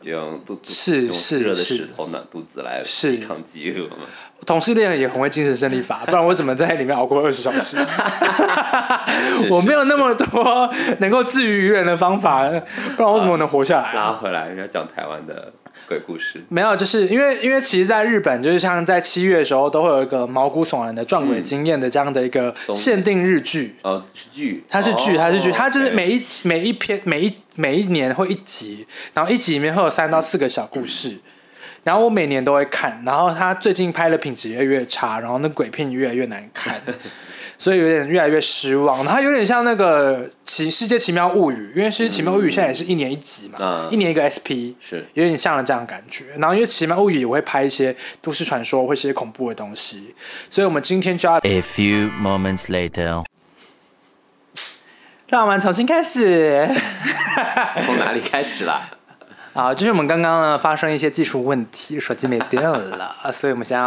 [0.00, 4.06] 就用肚是是用热的石头暖肚子来是抵抗饥饿嘛。
[4.46, 7.76] 同事恋也很会精神胜利法， 不然我怎么在里面熬过二十小时？
[9.50, 12.48] 我没有那么多能够自娱于人的方法，
[12.96, 13.92] 不然我怎么能活下来？
[13.94, 15.52] 拉回来要讲台湾的
[15.86, 23.76] 鬼故事，没有，就是因为因为其实，在日本，就是像在七月的时候，都会有一个毛骨悚然的撞鬼经验的这样的一个限定日剧。
[23.82, 31.18] 哦，是剧，它是剧，哦它是剧，它就是每一每一篇每一每一年会一集，然后一集里面会有三到四个小故事，
[31.84, 36.74] 然后我每年都会看，然后他最近拍的品质越来越差，然后那鬼片越来越难看，
[37.58, 39.04] 所以有点越来越失望。
[39.04, 46.24] 它有点像那个奇世界奇妙物语，因为世界奇妙物语现在也是一年一集嘛，嗯一年一个 SP，是有点像了这样的感觉。
[46.38, 50.14] 然后因为奇妙物语也会拍一些都市传说，会一些恐怖的东西，
[50.48, 53.24] 所以我们今天就要 A few moments later.
[55.26, 56.66] 让我们重新开始。
[57.80, 58.88] 从哪里开始啦？
[59.52, 63.84] 啊，就是我们刚刚呢发生一些技术问题，手机没电了，所以我们现在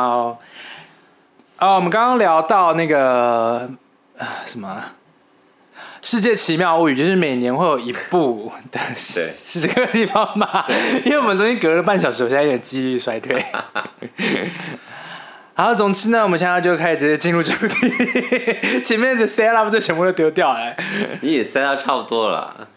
[1.61, 3.69] 要，哦，我们刚刚聊到那个
[4.17, 4.93] 啊什么啊
[6.01, 8.79] 《世界奇妙物语》，就是每年会有一部的，
[9.13, 10.65] 对是这个地方吗？
[11.05, 13.45] 因为我们中间隔了半小时，我现在有点记忆力衰退。
[15.53, 17.89] 好，总之呢，我们现在就开始直接进入主题，
[18.83, 20.75] 前面的 set up 就全部都丢掉了。
[21.21, 22.67] 你也塞到差不多了，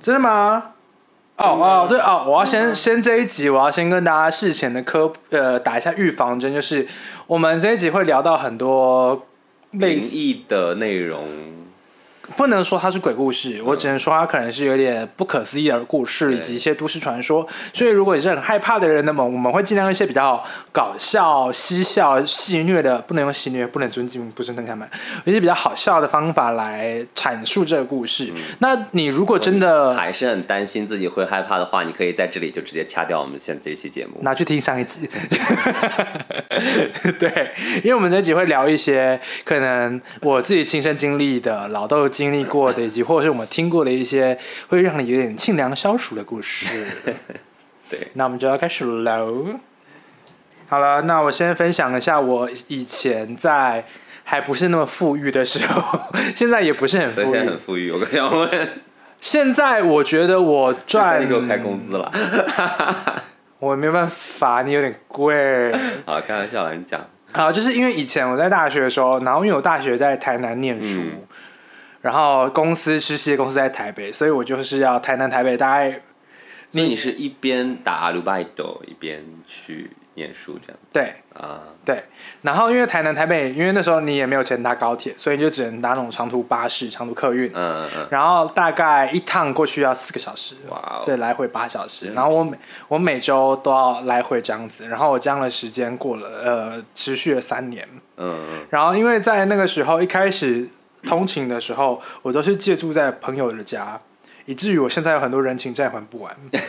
[0.00, 0.70] 真的吗？
[1.42, 6.86] 哦哦，对哦，我要先先这一集，我要先跟大家事前的科呃打一下预防针，就是
[7.26, 9.26] 我们这一集会聊到很多
[9.70, 10.14] 类似，
[10.46, 11.24] 的内容，
[12.36, 17.46] 不能说它是鬼故事，我只能说它可能是有点不可思议的故事，以及一些都市传说。
[17.72, 24.88] 所以如果你是很害怕的人，那么我们会尽量用一些比较搞笑、嬉笑、戏谑的，不能用戏谑，不能尊敬、不尊敬他们，
[25.24, 28.32] 有一些比较好笑的方法来阐述这个故事。
[28.58, 34.18] 那你如果真的还是很担心自己会害怕的话，你可以在这里就直接掐掉我们现在这期节目。
[34.22, 35.08] 拿去听上一集。
[37.18, 37.50] 对，
[37.82, 46.66] 因为我们这一集会聊一些可能我自己亲身经历的、老豆经历过的，以及或者是我们听过的一些会让你有点沁凉消暑的故事。
[47.88, 49.46] 对，那我们就要开始喽。
[50.68, 53.86] 好了，那我先分享一下我以前在
[54.22, 55.98] 还不是那么富裕的时候，
[56.36, 57.58] 现在也不是很富裕现在很。
[57.58, 57.90] 富裕。
[57.90, 58.68] 我刚想问，
[59.18, 62.12] 现在我觉得我赚你给我开工资了？
[63.58, 65.72] 我没办法，你有点贵。
[66.04, 67.00] 好，开玩笑啦，你讲。
[67.32, 71.22] 啊，就是因为以前我在大学的时候，然后因为我大学在台南念书，嗯
[72.00, 75.90] 然后公司实习的公司在台北，所以我就是要台南台北大概
[76.70, 81.60] 所以你是一边打阿鲁拜斗一边去念书这样对啊？
[81.84, 82.04] 对，
[82.42, 87.50] 然后因为台南台北，因为那时候你也没有钱搭高铁，所以你就只能搭那种长途巴士、长途客运。
[87.54, 92.10] 嗯嗯嗯，然后大概一趟过去要四个小时，哇哦所以来回八小时。
[92.12, 97.88] 然后我每我每周都要来回这样子，然后我这样的时间过了呃持续了三年。
[98.18, 100.68] 嗯嗯然后因为在那个时候一开始
[101.04, 104.00] 通勤的时候，我都是借住在朋友的家，
[104.46, 106.36] 以至于我现在有很多人情债还不完。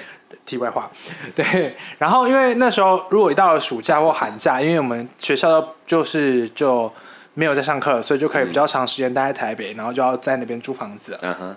[0.46, 0.89] 题外话，
[1.36, 1.76] 对。
[1.98, 6.91] 然后因为那时候如果一到了暑假或寒假，因为我们学校就是就
[7.36, 11.17] 没有在上课，所以就可以比较长时间待在台北，然后就要在那边租房子。
[11.22, 11.56] 嗯哼，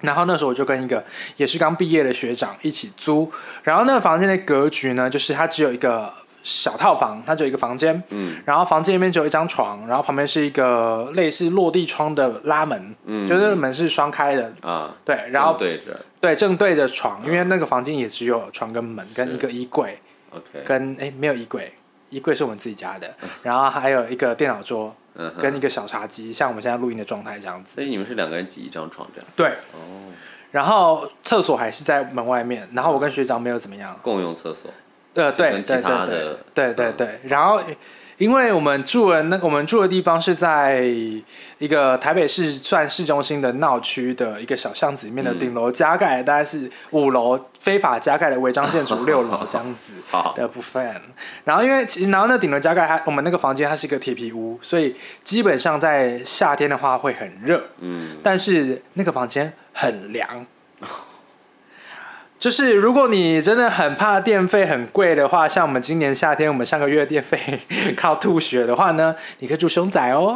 [0.00, 1.02] 然后那时候我就跟一个
[1.36, 3.30] 也是刚毕业的学长一起租，
[3.64, 8.40] 然后那个房间的格局呢，就是它只有一个小套房，它只有一个房间，嗯。
[8.44, 13.26] 然后房间里面只有一张床，然后旁边是一个类似落地窗的拉门，嗯。
[13.26, 15.98] 就是那个门是双开的，啊，对，然后对着。
[16.20, 19.98] 对正对着床，因为那个房间也只有床跟门跟一个衣柜
[20.30, 21.72] ，，OK，跟哎没有衣柜，
[22.10, 23.10] 衣柜是我们自己家的，
[23.42, 29.26] 然后还有一个电脑桌嗯，跟一个小茶几，像我们现在录音的状态这样子，所以你们是两个人挤一张床这样？
[29.34, 30.12] 对，哦，
[30.50, 33.98] 然后厕所还是在门外面，然后我跟学长没有怎么样。
[34.02, 34.70] 共用厕所。
[35.14, 37.20] 呃，对对对对对对对。
[37.24, 37.60] 然后，
[38.16, 40.82] 因为我们住的那我们住的地方是在
[41.58, 49.92] 一个台北市算市中心的闹区的一个小巷子里面的嗯顶楼加盖，大概是五楼非法加盖的违章建筑六楼这样子
[50.36, 50.94] 的部分。
[51.44, 54.94] 然后因为其实然后那顶楼加盖它我们那个房间它是一个铁皮屋，所以
[55.24, 57.62] 基本上在夏天的话会很热。
[57.80, 60.46] 嗯，但是那个房间很凉。
[62.40, 67.38] 就是如果你真的很怕电费很贵的话，像我们今年夏天我们上个月电费
[67.94, 70.34] 靠吐血的话呢，你可以住凶宅哦，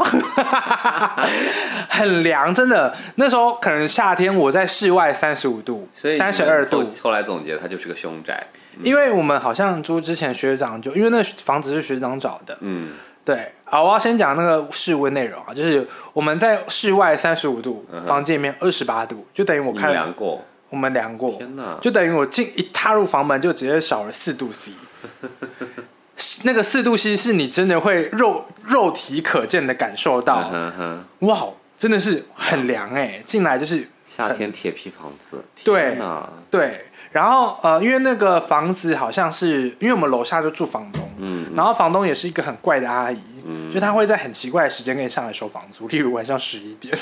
[1.88, 2.95] 很凉，真的。
[3.14, 6.81] 那时候可能夏天我在室外三十五度所以，三十二度。
[6.81, 8.47] 后，后来总结它就是个凶宅。
[8.83, 12.88] 因为我们好像租之前学长就因为那房子是学长找的，嗯，
[13.25, 20.45] 对，好，我要先讲那个室温内容啊，就是我们在室外三十五度，嗯房间里面二十八度，就等于我你开了们量过？
[20.75, 21.79] 我我们量过，天哪！
[21.81, 24.73] 就等于我进一踏入房门就直接少了四度 C。
[26.43, 31.47] 那个四度 C 是你真的会肉肉体可见的感受到，嗯哼，哇，
[31.79, 35.97] 真的是很凉哎、进来就是夏天铁皮房子，对，
[36.51, 46.92] 对，然后呃，因为那个房子好像是因为我们楼下就住房东，嗯，然后房东也是一个很怪的阿姨，嗯就她会在很奇怪的时间跟你上来收房租，例如晚上十一点。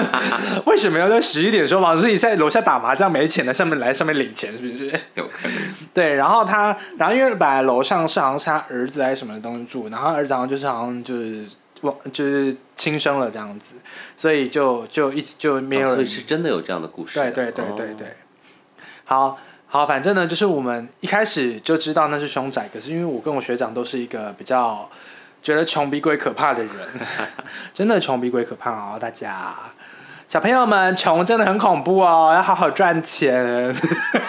[0.66, 2.02] 为什么要在十一点收房租？
[2.02, 5.00] 是你在楼下打麻将没钱了，上面来上面领钱是不是？
[5.14, 5.56] 有可能，
[5.94, 11.46] 对，然后他，然后因为本来楼上是好像是他儿子还是什么东西住，然后儿子好像就是好像就是
[11.80, 13.76] 忘就是轻生了这样子，
[14.14, 18.16] 所以就就一直就没有人哦所以是真的有这样的故事啊，对对对对哦对，
[19.08, 24.86] 好好，反正呢，就是我们一开始就知道那是凶宅，可是因为我跟我学长都是一个比较
[25.42, 26.74] 觉得穷比鬼可怕的人，
[27.72, 29.54] 真的穷比鬼可怕哦，大家。
[30.26, 33.74] 小朋友们，穷真的很恐怖哦，要好好赚钱。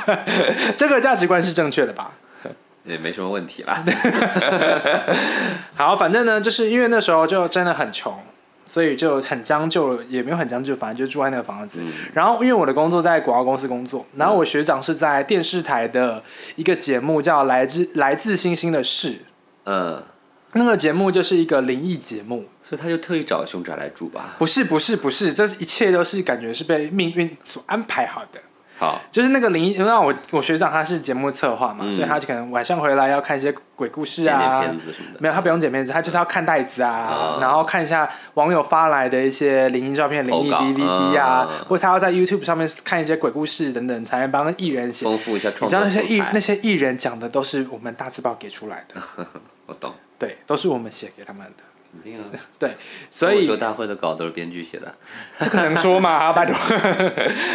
[0.77, 2.11] 这个价值观是正确的吧？
[2.85, 3.83] 也没什么问题啦。
[5.75, 8.17] 好，反正呢，就是因为那时候就真的很穷，
[8.69, 11.81] 所以就很将就，也没有很将就，反正就住在那个房子。
[11.83, 16.23] 嗯然后因为我的工作在广告公司工作，然后我学长是在电视台的
[16.55, 19.09] 一个节目叫《来自来自星星的事》，
[19.65, 20.03] 嗯，
[20.53, 22.45] 那个节目就是一个灵异节目。
[22.61, 24.35] 所以他就特意找凶宅来住吧。
[24.37, 28.39] 不是不是不是，这一切都是感觉是被命运所安排好的。
[28.79, 31.93] 好，就是那个灵异，因为我我学长他是节目策划嘛，嗯。
[31.93, 35.19] 所以他就可能晚上回来要看一些鬼故事剪啊，点片子什么的。
[35.19, 37.37] 没有，他不用剪片子，他就是要看袋子啊，啊。
[37.41, 45.05] 然后看一下网友发来的一些灵异照片、灵异投稿 DVD 啊，嗯或者他要在 YouTube 上面看一些鬼故事等等，才能帮艺人写。
[45.05, 49.01] 丰富一下你创作知道那些艺素材那些艺人讲的都是我们大字报给出来的，
[49.67, 52.25] 我懂，对，都是我们写给他们的，肯定啊。
[52.59, 52.73] 对，
[53.09, 54.93] 所以脱口秀大会的稿都是编剧写的。
[55.39, 56.55] 这可能说嘛， 拜托，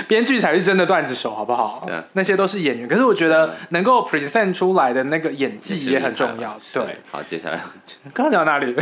[0.09, 1.95] 编剧才是真的段子手，好不好对？
[2.15, 6.59] 那些都是演员，可是我觉得能够 present 出来的那个演技也很重要。
[6.73, 7.61] 对，，好，接下来，
[8.13, 8.75] 刚刚讲到哪里？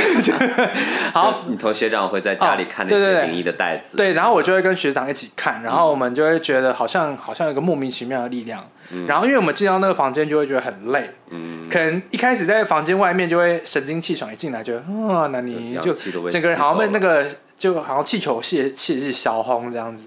[1.12, 3.96] 好，你同学长会在家里哦看那些灵异的袋子。
[3.96, 8.62] 对，然后我就会跟学长一起看，然后我们就会觉得好像好像有个莫名其妙的力量。
[9.06, 15.92] 然后因为我们进到那个房间就会觉得很累，嗯，可能一开始在房间外面就会神清气爽，一进来就啊，那你就
[16.31, 20.07] 整个人好像被那个就好像气球泄气是小轰这样子。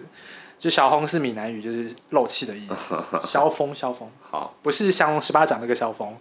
[0.57, 2.95] 就小轰是闽南语，就是漏气的意思。
[3.21, 6.17] 消风，消风，好，不是降龙十八掌那个萧峰。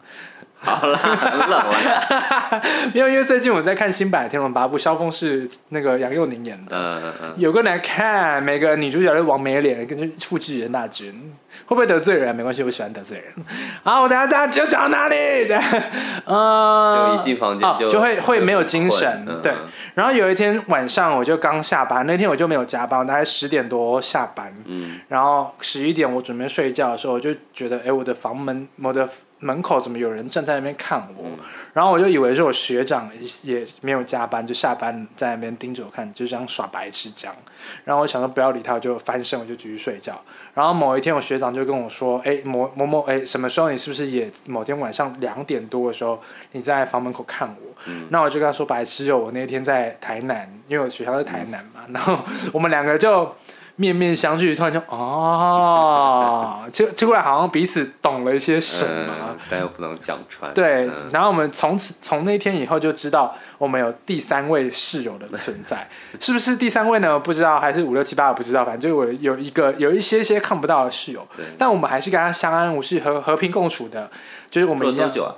[0.64, 2.62] 好啦，很冷了。
[2.94, 6.76] 因为因为最近我在看新版的《天龙八部》，萧峰是那个杨佑宁演的。
[6.76, 11.34] 嗯嗯嗯，有个难看，每个女主角都王美脸，跟复制人大军，
[11.66, 12.34] 会不会得罪人？
[12.34, 13.32] 没关系，我喜欢得罪人。
[13.82, 15.14] 好，我等下大家就讲到哪里？
[16.24, 19.58] 呃，就一进房间就哦就会会没有精神对嗯。
[19.94, 29.08] 然后有一天晚上，我就刚下班，那天我就没有加班，我大概十点多下班，嗯，然后十一点我准备睡觉的时候，我就觉得，哎，我的房门，我的
[29.44, 31.24] 门口怎么有人站在那边看我？
[31.26, 31.38] 嗯
[31.74, 33.10] 然后我就以为是我学长
[33.42, 37.36] 也没有加班，就下班在那边盯着我看，就这样耍白痴这样。
[37.84, 40.18] 然后我想说不要理他，我就翻身，我就继续睡觉。
[40.54, 51.80] 然后某一天，我学长就跟我说：“哎，某某某，哎，什么时候你是不是也某天晚上两点多的时候你在房门口看我？”嗯那我就跟他说：“白痴哦，我那天在台南，因为我学校在台南嘛。
[51.92, 52.20] 然后
[52.52, 53.34] 我们两个就
[53.76, 59.14] 面面相觑，突然就哦，就突然好像彼此懂了一些什么。
[59.20, 60.52] 嗯但又不能讲穿。
[60.54, 65.86] 对，嗯然后我们从此从那天以后就知道我们有第三位室友的存在，
[66.18, 67.18] 是不是第三位呢？
[67.18, 71.26] 不知道，还是五六七八我不知道，反正就我有一个有一些些看不到的室友，
[71.58, 74.10] 但我们还是跟他相安无事、和和平共处的，
[74.50, 75.34] 就是我们一样住了多久啊？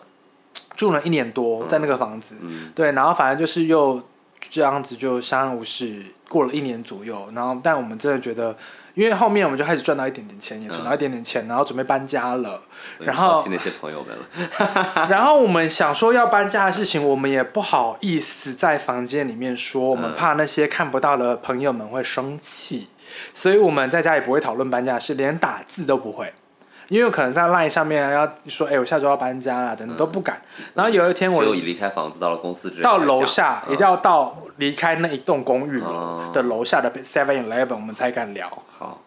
[0.76, 4.00] 住了一年多在那个房子，嗯对，然后反正就是又
[4.48, 8.56] 这样子就相安无事，过了一年左右，然后但我们真的觉得，
[8.94, 12.62] 因为后面我们就开始赚到一点点钱，也存到一点点钱，然后准备搬家了，
[13.00, 15.06] 然后那些朋友们了。
[15.10, 22.88] 然后我们想说要搬家的事情，我们也不好意思在房间里面说，我们怕那些看不到的朋友们会生气，
[23.34, 26.32] 所以我们在家也不会讨论搬家的事，连打字都不会。
[26.88, 30.40] 因为可能在 LINE 上面要说，哎、我下周要搬家了，等等都不敢。
[30.74, 33.74] 然后有一天我只有离开房子到了公司之后到楼下，嗯。
[33.74, 36.30] 一定要到离开那一栋公寓楼哦。
[36.32, 38.46] 的楼下的 Seven Eleven，我们才敢聊。
[38.70, 39.02] 好，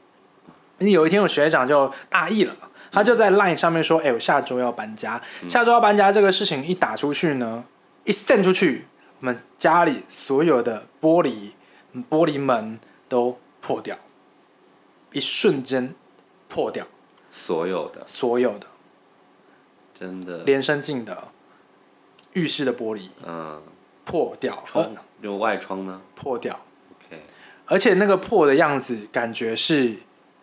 [0.77, 2.55] 因为有一天我学长就大意了，
[2.91, 7.63] 他就在 LINE 上面说：“哎、我下周要搬家，下周要搬家这个事情一打出去呢，
[8.03, 8.87] 一 send 出去，
[9.19, 11.51] 我们家里所有的玻璃
[12.09, 13.95] 玻璃门都破掉，
[15.11, 15.93] 一瞬间
[16.47, 16.85] 破掉，
[17.29, 18.03] 所有的。
[18.07, 18.67] 所有的。
[19.97, 21.29] 真的，连身镜的。
[22.33, 23.09] 浴室的玻璃。
[23.25, 23.61] 嗯，
[24.05, 26.01] 破掉，窗呃有外窗呢？
[26.15, 26.59] 破掉。
[27.07, 27.21] ”？OK，
[27.65, 29.97] 而且那个破的样子，感觉是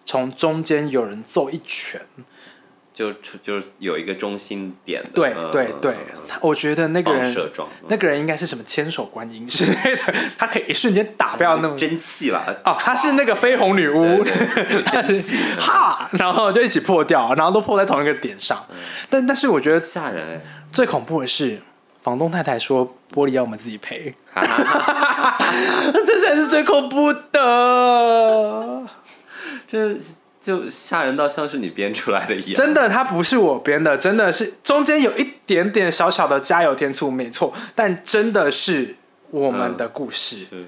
[0.05, 2.01] 从中间有人揍一拳。
[2.97, 5.95] 就出就是有一个中心点的，对嗯对对，
[6.41, 7.51] 我觉得那个人，
[7.89, 11.77] 那个人应该是什么千手观音之类的， 他可以一瞬间打掉那种。
[11.77, 14.25] 真气了，哦，他是那个绯红女巫，
[14.91, 18.65] 真气，哈，然后就一起破掉，然后都破在同一个点上。
[18.71, 18.77] 嗯。
[19.11, 20.27] 但但是我觉得吓人。
[20.27, 20.41] 哎，
[20.73, 21.61] 最恐怖的是，
[22.01, 28.83] 房东太太说玻璃要我们自己赔， 这才是最恐怖的。
[29.69, 29.95] 这
[30.47, 38.95] 就吓人到像是你编出来的一样，真的，它不是我编的，真的是中间有一点点小小的加油添醋，没错，但真的是
[39.33, 40.67] 我们的故事，是。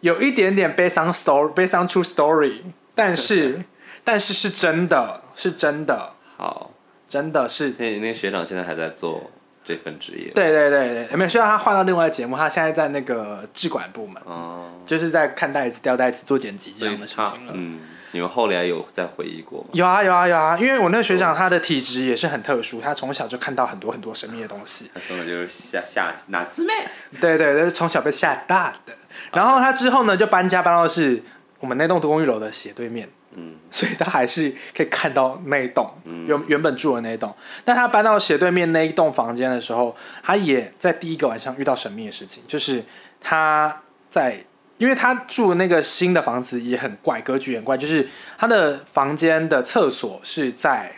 [0.00, 2.56] 有一点点 based on story based on true story，
[2.94, 3.64] 但是
[4.04, 6.72] 但是是真的，是真的，好。
[7.08, 7.74] 真的是。
[7.78, 9.30] 那那个学长现在还在做
[9.64, 17.52] 这份职业，对对对对，没有，虽然他换到另外的节目，他现在在那个制管部门，哦，就是在看袋子、吊袋子、做剪辑这样的事他情了。
[17.56, 17.80] 嗯，
[18.12, 19.68] 你们后来有再回忆过吗？
[19.72, 24.90] 有啊有啊有啊，因为我那个学长他的体质也是很特殊，他从小就看到很多很多神秘的东西。
[24.92, 26.72] 他说的就是下下哪只妹，
[27.20, 28.92] 对对从小被吓大的。
[29.32, 31.22] 然后他之后呢，就搬家搬到是
[31.60, 35.88] 我们那栋公寓楼的斜对面，嗯，所以他还是可以看到那一栋
[36.26, 37.32] 原原本住的那一栋。
[37.64, 42.84] 但他搬到斜对面那一栋房间的时候，他也在第一个晚上遇到神秘的事情，就是
[43.20, 44.44] 他在。
[44.80, 48.08] 因为他住的那个新的房子也很怪，格局也很怪，就是
[48.38, 50.90] 他的房间的厕所是在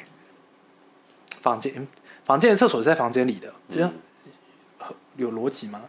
[1.41, 1.87] 房间，嗯
[2.25, 3.93] 房间的厕所是在房间里的，这样
[5.17, 5.83] 有逻辑吗？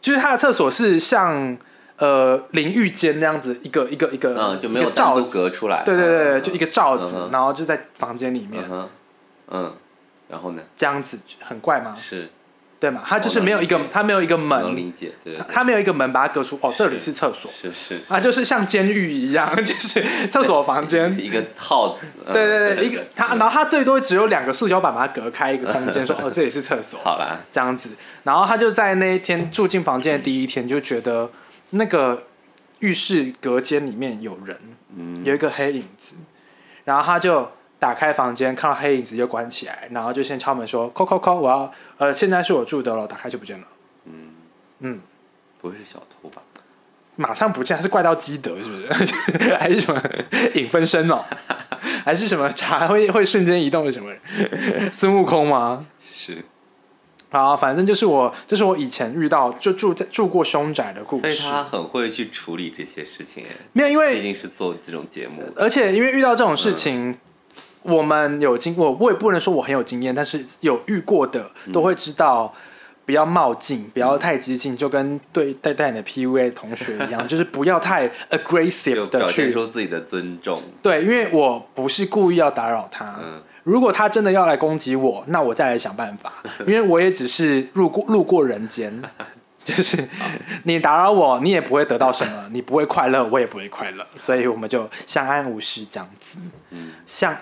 [0.00, 1.58] 就是他的厕所是像
[1.96, 8.88] 呃淋浴间那样子，一个一个一个，嗯，就没有罩子，隔出来，对对对，嗯就一个罩子，嗯然后就在房间里面嗯，
[9.48, 9.74] 嗯，
[10.28, 10.62] 然后呢？
[10.76, 11.96] 这样子，很怪吗？
[11.98, 12.30] 是
[12.80, 13.02] 对嘛？
[13.06, 17.50] 他就是没有一个他没有一个能门，理解，对对对，他没有一个门把它隔出，哦，这里是厕所。
[17.50, 27.00] 是是啊，就是像监狱一样， 就是厕所房间，一个套子，嗯对对对，一个他，然后他最多只有两个塑胶板把它隔开一个空间，说 哦这里是厕所。
[27.02, 27.90] 好啦，这样子。
[28.22, 31.30] 然后他就在那一天住进房间的第一天，就觉得
[31.70, 32.24] 那个
[32.78, 34.56] 浴室隔间里面有人，
[34.96, 36.14] 嗯，有一个黑影子。
[36.84, 43.66] 然后他就打开房间，看到黑影子就关起来，然后就先敲门说：“扣扣扣，我要呃，现在是我住的了。”打开就不见了，
[44.80, 45.00] 嗯，
[45.60, 46.42] 不会是小偷吧？
[47.16, 49.54] 马上不见，是怪盗基德是不是？
[49.54, 50.00] 还是什么
[50.54, 51.24] 影分身哦？
[52.04, 54.90] 还是什么茶会会瞬间移动的什么人？
[54.92, 55.86] 孙悟空吗？
[56.00, 56.44] 是，
[57.30, 61.22] 好，反正就是我，这是我以前遇到就住在住过凶宅的故事。
[61.22, 67.18] 所以他很会去处理这些事情，哎，没有，因为毕为竟是做这种节目，而且因为遇到这种事情，
[67.88, 72.54] 我们有经过，我也不能说我很有经验，但是有遇过的都会知道。
[73.06, 83.18] 不要冒进，不要太激进，就跟对待待你的 PUA 同学一样， 就是不要太 aggressive 的表现去出自己的尊重，对，因为我不是故意要打扰他。
[83.24, 86.30] 嗯如果他真的要来攻击我，那我再来想办法，
[86.66, 89.02] 因为我也只是路过路过人间，
[89.74, 90.08] 就是
[90.64, 96.38] 你打扰我，你也不会得到什么，你不会快乐，我也不会快乐，所以我们就相安无事这样子，
[96.70, 97.36] 嗯像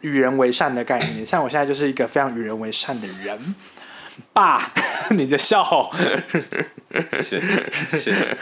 [0.00, 1.24] 与人为善的概念。
[1.24, 3.54] 像我现在就是一个非常与人为善的人。
[4.34, 4.70] 爸，
[5.10, 5.90] 你的笑
[7.22, 7.40] 是
[7.90, 8.36] 是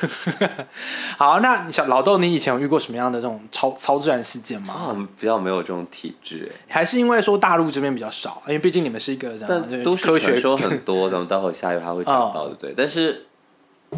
[1.17, 1.39] 好。
[1.39, 4.75] 那你小老豆，你以前有遇过什么样的这种超超自然事件吗？
[4.75, 12.75] 啊，我们比较没有这种体质，哎，还是因为说大陆这边比较少，因为毕竟你们是一个这样但都市科学传说 很多，咱们待会下一趴会讲到，对不对？
[12.77, 13.27] 但是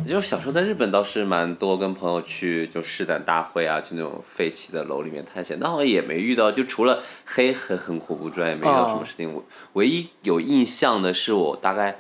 [0.07, 9.33] 就是小时候在日本倒是蛮多，跟朋友去就试胆大会啊，去那种废弃的楼里面探险，但好像也没遇到，就除了黑很很恐怖之外，也没遇到什么事情。
[9.33, 11.99] 我唯一有印象的是我大概。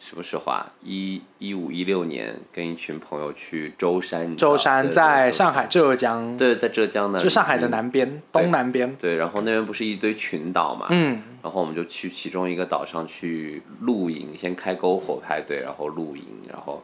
[0.00, 0.72] 什么时候啊？
[0.80, 8.94] 一一五一六年，跟一群朋友去舟山，舟山在上海、浙江，对，在浙江的，是上海的南边、东南边。
[8.94, 16.80] 对，然后那边不是一堆群岛嘛，嗯，然后我们就去其中一个岛上去露营，先开篝火派对，然后露营，然后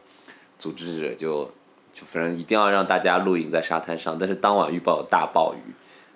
[0.57, 1.51] 组织者就
[1.93, 5.73] 就反正一定要让大家露营在沙滩上，但是当晚预报有大暴雨，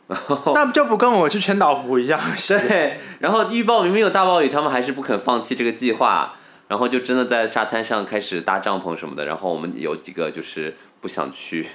[0.07, 2.19] 然后那就不跟我去千岛湖一样。
[2.47, 6.33] 对，然后预报明明有大暴雨，他们还是不肯放弃这个计划，
[6.67, 11.67] 然后就真的在沙滩上开始搭帐篷什么的，然后我们有几个就是不想去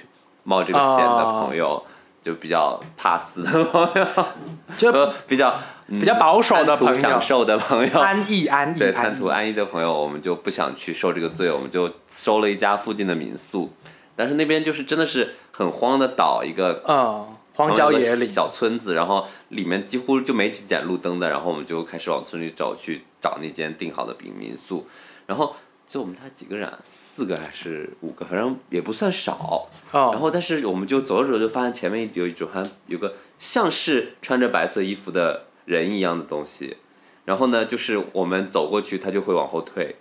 [0.43, 1.83] 冒这个险的朋友。
[2.25, 4.25] 就比较怕死的朋友，
[4.79, 13.71] 就 呃比较、嗯比较保守的朋友享受的朋友，安逸 安逸，对，贪图安逸的朋友，我们就不想去受这个罪，我们就收了一家附近的民宿。
[14.15, 24.87] 但是那边就是真的是很荒的岛，一个嗯，荒郊野岭，小村子，然后里面几乎就没几盏路灯的，然后我们就开始往村里走，去找那间订好的民民宿。
[25.27, 25.55] 然后
[25.87, 29.67] 就我们家几个人啊，四个还是五个，反正也不算少。
[29.91, 36.77] 哦，然后，但是我们就走着走着就发现前面有一种还有个像是穿着白色衣服的人一样的东西。
[37.25, 39.95] 然后呢，就是我们走过去，他就会往后退，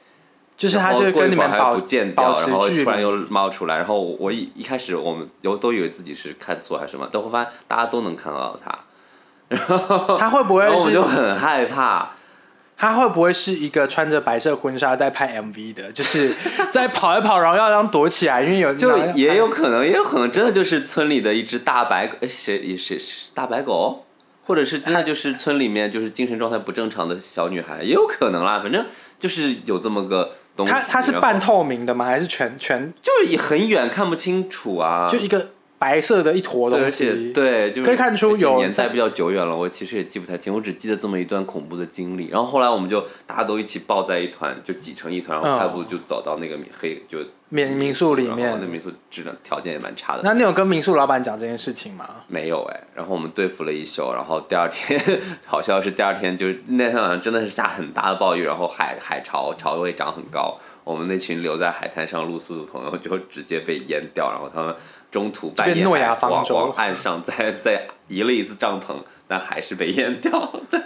[0.56, 3.10] 就是他然后就跟你们还不见掉，然后突然又。
[3.28, 3.76] 冒出来。
[3.76, 8.78] 然后我一一开始我们有都以为自己是看错还是什么，但后发现大家都能看到他，
[10.18, 12.10] 他会不会然后我们就很害怕。
[12.76, 16.34] 他会不会是一个穿着白色婚纱在拍 MV 的， 就是
[16.72, 24.04] 在跑一跑，然后要让躲起来，因为有就也有可能，也有可能真的就是村里的一只大白谁谁谁大白狗，
[24.44, 28.60] 或者是真的就是村里面就是精神状态不正常的小女孩，也有可能啦。
[28.60, 28.84] 反正
[29.18, 30.72] 就是有这么个东西。
[30.72, 32.04] 它它是半透明的吗？
[32.04, 35.08] 还是全全就是也很远看不清楚啊。
[35.10, 37.32] 就一个白色的一坨对，东而且西？
[37.32, 42.28] 对，就是可以看出有年代比较久远了，我其实也记不太清，我只记得这么一段恐怖的经历。
[42.28, 47.18] 然后后来我们就大家都一起抱在一团，就挤成一团，然后嗯快步就走到那个民黑就
[47.54, 50.22] 民民宿里面然后那民宿质量条件也蛮差的。
[50.24, 52.04] 那你有跟民宿老板讲这件事情吗？
[52.26, 55.00] 没有哎，然后我们对付了一宿，然后第二天，
[55.46, 64.74] 好笑是第二天就是那天晚上真的是下很大的暴雨，然后海海潮潮位涨很高，我们那群留在海滩上露宿的朋友就直接被淹掉，然后他们
[65.12, 68.96] 中途半夜变诺亚方舟往岸上再再移了一次帐篷，
[69.28, 70.52] 但还是被淹掉。
[70.68, 70.80] 对，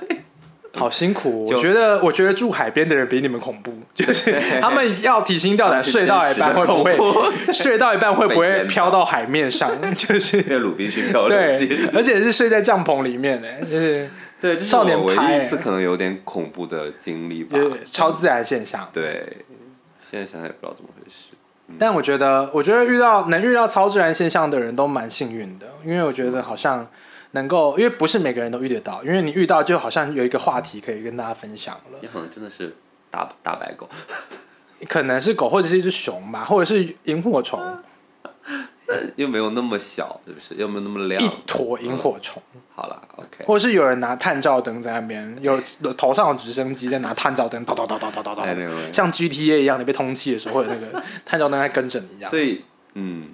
[0.79, 9.71] 好辛苦，我觉得，我觉得住海边的人比你们恐怖， 就是他们要提心吊胆， 睡到一半会不会睡到一半会不会飘到海面上？
[9.95, 14.09] 就是那个鲁滨逊漂流对记，，而且是睡在帐篷里面的，就是
[14.41, 17.71] 对，少年我唯一一次可能有点恐怖的经历吧就。
[17.71, 18.89] 是超自然现象。
[18.93, 19.27] 对，
[20.11, 21.31] 现在想想也不知道怎么回事。
[21.79, 26.89] 但我觉得，我觉得遇到能遇到超自然现象的人都蛮幸运的，因为我觉得好像
[27.33, 31.99] 能够，因为不是每个人都遇得到，因为你遇到就好像有一个话题可以跟大家分享了。
[32.01, 32.75] 你可能真的是
[33.11, 33.89] 大大白狗。
[34.89, 37.61] 可能是狗，或者是一只熊吧，或者是萤火虫，
[39.17, 40.55] 又没有那么小，是不是？
[40.55, 41.31] 又没有那么亮一。
[41.49, 42.41] 坨萤火虫，
[42.77, 43.45] 好了，OK。
[43.45, 52.31] 或者是有人拿探照灯在那边，有有头上有直升机在拿探照灯，叨叨叨叨叨叨叨，哎那个像 GTA 一样，你被通缉的时候或者那个探照灯在跟着你一样。
[52.31, 52.63] 所以，
[52.95, 53.31] 嗯，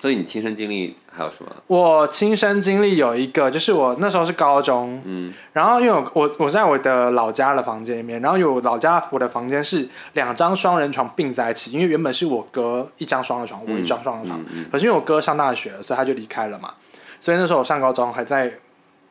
[0.00, 1.50] 所以你亲身经历还有什么？
[1.66, 14.38] 我亲身经历有一个，就是我那时候是高中，嗯然后因为我我我在我的老家的房间里面，然后有老家我的房间是两张双人床并在一起，因为原本是我哥一张双人床，我一张双人床，
[14.70, 16.74] 可是因为我哥上大学了，所以他就离开了嘛，
[17.18, 18.52] 所以那时候我上高中还在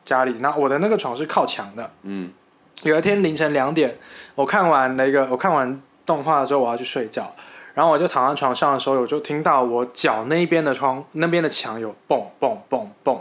[0.04, 1.90] 家里，那我的那个床是靠墙的。
[2.02, 2.30] 嗯
[2.82, 3.96] 有一天凌晨两点，
[4.34, 7.34] 我看完那个我看完动画之后，我要去睡觉，
[7.76, 13.20] 然后我就躺在床上的时候，我就听到我脚那边的窗那边的墙有蹦蹦蹦蹦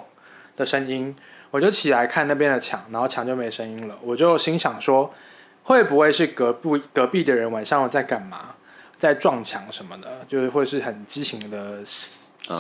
[0.56, 1.14] 的声音，
[1.52, 5.14] 我就起来看那边的墙，然后墙就没声音了，我就心想说，
[5.64, 8.55] 会不会是隔壁隔壁的人晚上在干嘛，
[9.08, 11.80] 在撞墙什么的，就是会是很激情的。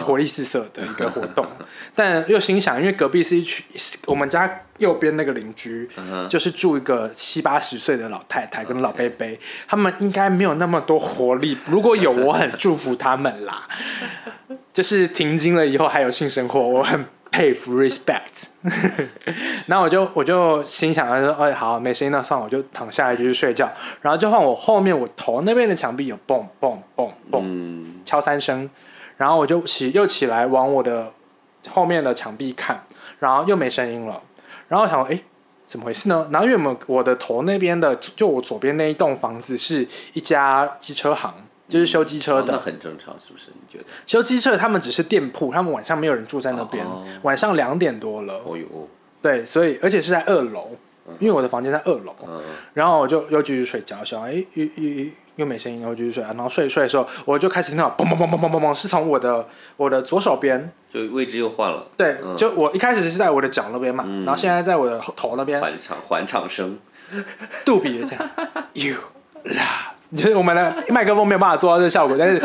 [0.03, 1.45] 活力四射的一个活动，
[1.93, 3.63] 但又心想，因为隔壁是一群
[4.07, 5.87] 我们家右边那个邻居，
[6.27, 9.27] 就是住一个七八十岁的老太太跟老伯伯，
[9.67, 11.55] 他们应该没有那么多活力。
[11.67, 13.67] 如果有，我很祝福他们啦。
[14.73, 17.05] 就是停经了以后还有性生活，我很
[17.36, 18.47] 佩服 respect。
[19.67, 23.69] 然后我就我就心想说，哎，好，没声音那算了，我就躺下来继续睡觉。
[24.01, 28.69] 然后就换我后面我头那边的墙壁有蹦蹦蹦蹦嗯敲三声，
[29.17, 31.11] 然后我就起又起来往我的
[31.67, 32.81] 后面的墙壁看，
[33.19, 34.21] 然后又没声音了，
[34.69, 35.19] 然后我想说，哎，
[35.65, 36.27] 怎么回事呢？
[36.31, 41.33] 然后因为我们我的头那边的，就我左边那一栋房子是一家机车行，
[41.68, 42.41] 就是修机车的。
[42.41, 43.47] 哦那很正常，是不是？
[43.53, 43.86] 你觉得？
[44.05, 47.03] 修机车他们只是店铺，他们晚上没有人住在那边，哦。
[47.24, 48.66] 晚上两点多了，哦哟，
[49.22, 50.72] 对，所以而且是在二楼，
[51.20, 52.41] 因为我的房间在二楼，嗯。
[52.74, 55.05] 然后我就又继续睡觉，想哎又又又
[55.38, 62.38] 又没声音，然后继续睡，然后睡一睡的时候，我就开始听到嘣嘣嘣嘣嘣嘣嘣，是从我的我的左手边，就位置又换了，对，嗯。
[62.38, 64.24] 就我一开始是在我的脚那边嘛，嗯。
[64.24, 66.78] 然后现在在我的头那边，环场环场声，
[67.66, 68.30] 杜比的这样
[68.74, 68.95] ，You
[69.43, 69.94] love。
[70.16, 72.41] 就是我们的麦克风没有办法做到这个效果，但是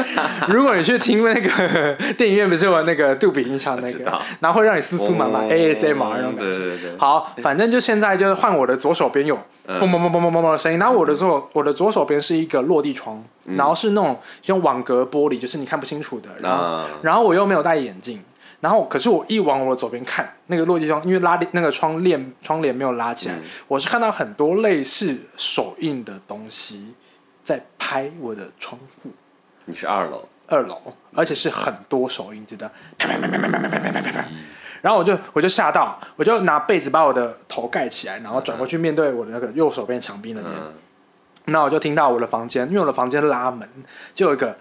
[0.48, 6.44] 如果你去听那个电影院，不是有那个杜比音响那个，然后会让你酥酥满满哦 ASMR 那种感觉。
[6.44, 9.80] 对对对，好，反正就现在就是换我的左手边有嗯。
[9.80, 13.56] 嘣嘣嘣嘣嘣嘣嘣的声音，然后我的左我的左手边是一个落地窗，嗯。
[13.56, 16.86] 然后是那种用网格玻璃，就是你看不清楚的，然后啊。
[17.02, 18.20] 然后我又没有戴眼镜，
[18.60, 23.42] 然后可是我一往我的左边看，那个落地窗因为拉那个窗帘窗帘没有拉起来，嗯。
[23.68, 26.94] 我是看到很多类似手印的东西
[27.44, 29.10] 在拍我的窗户。
[29.64, 30.76] 你是二楼，二楼，
[31.14, 32.70] 而且是很多手印，子的？
[32.98, 34.24] 啪啪啪啪啪啪啪啪啪啪啪。
[34.82, 40.52] 然后我就我就吓到，我就拿被子把我的头盖起来，然后转过去面对我的那个右手边墙壁那边。
[40.54, 40.72] 嗯
[41.46, 43.68] 那我就听到我的房间，因为我的房间拉门
[44.14, 44.54] 就有一个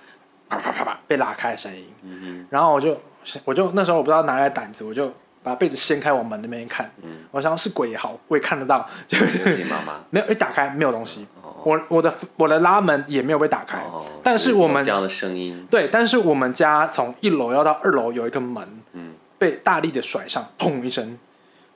[0.48, 3.00] 啪啪啪啪被拉开的声音，嗯然后我就
[3.44, 5.12] 我就那时候我不知道哪来的胆子，我就
[5.44, 6.90] 把被子掀开往门那边看，
[7.30, 10.00] 我想是鬼也好，我也看得到，就是你妈妈。
[10.10, 21.18] 没有一打开没有东西，哦我我的我的拉门也没有被打开，哦，但是我们有这样的声音，对，但是我们家从一楼要到二楼有一个门，嗯被大力的甩上，砰一声，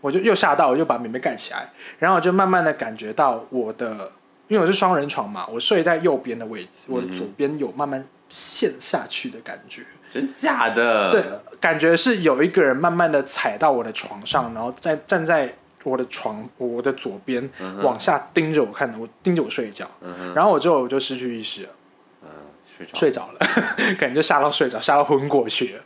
[0.02, 1.70] 我就又吓到，我就把棉被盖起来，
[2.00, 4.12] 然后我就慢慢的感觉到我的，
[4.48, 11.10] 因为我是双人床嘛，我睡在右边的位置，我的左边有慢慢陷下去的感觉，真假的？
[11.10, 11.24] 对，
[11.62, 15.54] 感觉是有一个人慢慢的踩到我的床上，然后再站在
[15.84, 17.50] 我的床我的左边、
[17.82, 21.70] 往下盯着我看，我盯着我睡觉，嗯，然后我之后我就失去意识了。
[22.80, 23.40] 嗯，睡着，了，
[24.00, 25.82] 可能就吓到睡着，吓到昏过去了。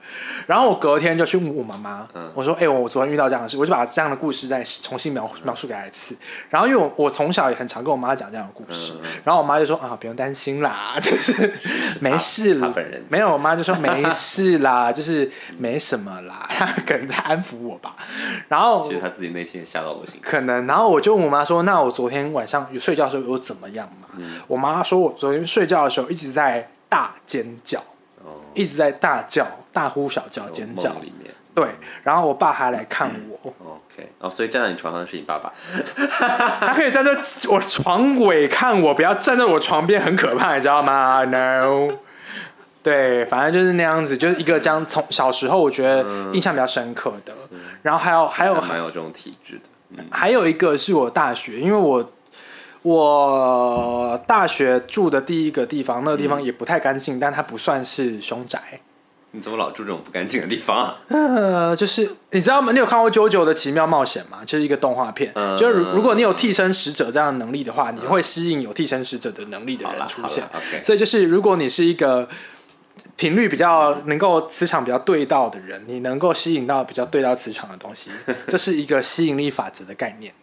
[0.46, 6.16] 然后我隔天就去问我妈妈，嗯我说：“哎、我昨天遇到这样的事，我就把这样的故事再重新描描述给她一次。
[6.50, 11.54] 然后因为我我从小也很常跟我妈讲这样的故事，然后我妈就说：啊，不用担心啦，就是
[12.00, 12.68] 没事啦。
[12.68, 17.96] 她本人没有，我妈就说没事啦，就是没什么啦，她可能在安抚我吧。
[18.48, 20.20] 然后其实她自己内心也吓到我心。
[20.22, 27.80] 可能，然后我就问我妈说：“那我昨天晚上有睡觉的时候有怎么样嘛？”嗯我妈说我昨天睡觉的时候一直在大尖叫，
[28.24, 30.90] 哦，一直在大叫、大呼小叫、尖叫。
[31.02, 31.34] 里面。
[31.54, 31.68] 对，
[32.04, 35.52] 然后我爸还来看我，OK，哦，所以站在你床上的是你爸爸。
[36.62, 37.12] 他可以站在
[37.50, 41.98] 我床尾看我，不要站在我床边，很可怕，你知道吗？No。
[42.84, 47.34] 对，反正就是那样子，就是一个这样从小时候我觉得印象比较深刻的，
[47.82, 49.62] 然后还有还有还蛮有这种体质的。
[49.90, 52.12] 嗯还有一个是我大学，因为我
[52.82, 58.82] 我大学住的第一个地方，那个地方也不太干净，但它不算是凶宅。
[59.32, 60.96] 你怎么老住这种不干净的地方啊？
[61.10, 62.72] 呃，就是你知道吗？
[62.72, 64.40] 你有看过《九九的奇妙冒险》吗？
[64.46, 65.32] 就是一个动画片。
[65.36, 70.44] 嗯就是如如果你有替身使者这样的能力的话，你会吸引有替身使者的能力的人出现
[70.82, 72.28] 所以就是如果你是一个
[73.18, 78.10] 频率比较能够磁场比较对到的人，你能够吸引到比较对到磁场的东西，
[78.48, 80.34] 这是一个吸引力法则的概念。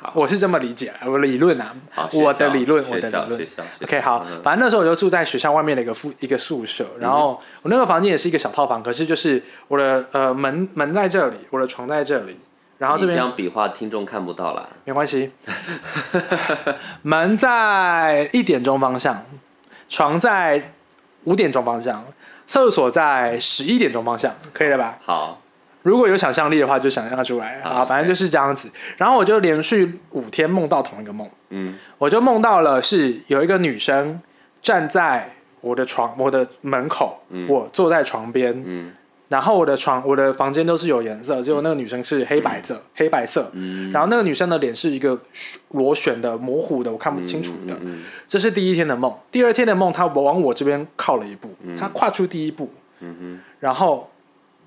[0.00, 1.74] 好，我是这么理解，我理论啊，
[2.12, 3.48] 我的理论，我的理论。
[3.82, 4.40] OK，好，嗯。
[4.42, 12.38] 反正那时候我就住在学校外面的一个附一个宿舍，然后我那个房间也是一个小套房，可是就是我的呃门门在这里，我的床在这里，
[12.78, 14.68] 然后这边这样比划听众看不到了。
[14.84, 15.32] 没关系，
[17.02, 19.24] 门在一点钟方向，
[19.88, 20.72] 床在
[21.24, 22.04] 五点钟方向，
[22.44, 24.98] 厕所在十一点钟方向，可以了吧？
[25.02, 25.40] 好，
[25.84, 28.70] 如果有想象力的话，就想象出来啊，反正就是这样子。
[28.96, 31.28] 然后我就连续五天梦到同一个梦。
[31.50, 34.20] 嗯我就梦到了是有一个女生
[34.62, 35.30] 站在
[35.60, 38.92] 我的床我的门口，嗯我坐在床边，嗯
[39.28, 43.50] 然后我的床我的房间都是有颜色，只有那个女生是黑白色，黑白色。
[43.52, 45.18] 嗯，然后那个女生的脸是一个
[45.72, 47.76] 螺旋的、模糊的，我看不清楚的。
[47.82, 49.14] 嗯这是第一天的梦。
[49.30, 52.70] 第二天的梦，她往我这边靠了一步，她跨出第一步，
[53.00, 54.10] 嗯嗯然后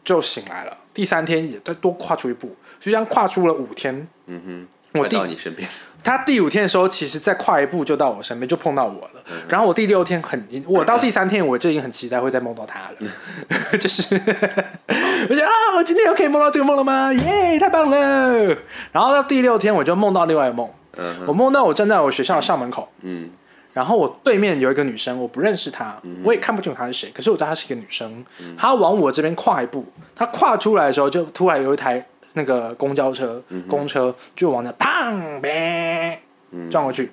[0.04, 0.78] 就醒来了。
[0.98, 2.48] 第三天也再多跨出一步，
[2.80, 4.08] 就这样跨出了五天。
[4.26, 5.70] 嗯哼，我到你身边，
[6.04, 9.22] 他第五天的时候，其实再跨一步就到我身边，就碰到我了。
[9.48, 12.98] 然后我第六天很，我到第三天我就已经很期待会再梦到他了，
[13.78, 17.14] 就是我觉得啊，我今天又可以梦到这个梦了吗？
[17.14, 18.58] 耶，太棒了！
[18.92, 20.68] 然后到第六天我就梦到另外一个梦，
[20.98, 23.30] 嗯我梦到我站在我学校的校门口，嗯
[23.78, 28.26] 然后我对面有一个女生，我不认识她，我也看不清楚她是谁，可是我知道她是一个女生。
[28.58, 32.04] 她往我这边跨一步，她跨出来的时候，就突然有一台
[32.34, 36.20] 那个公交车、公车就往那砰呗
[36.50, 37.12] 嗯，撞过去，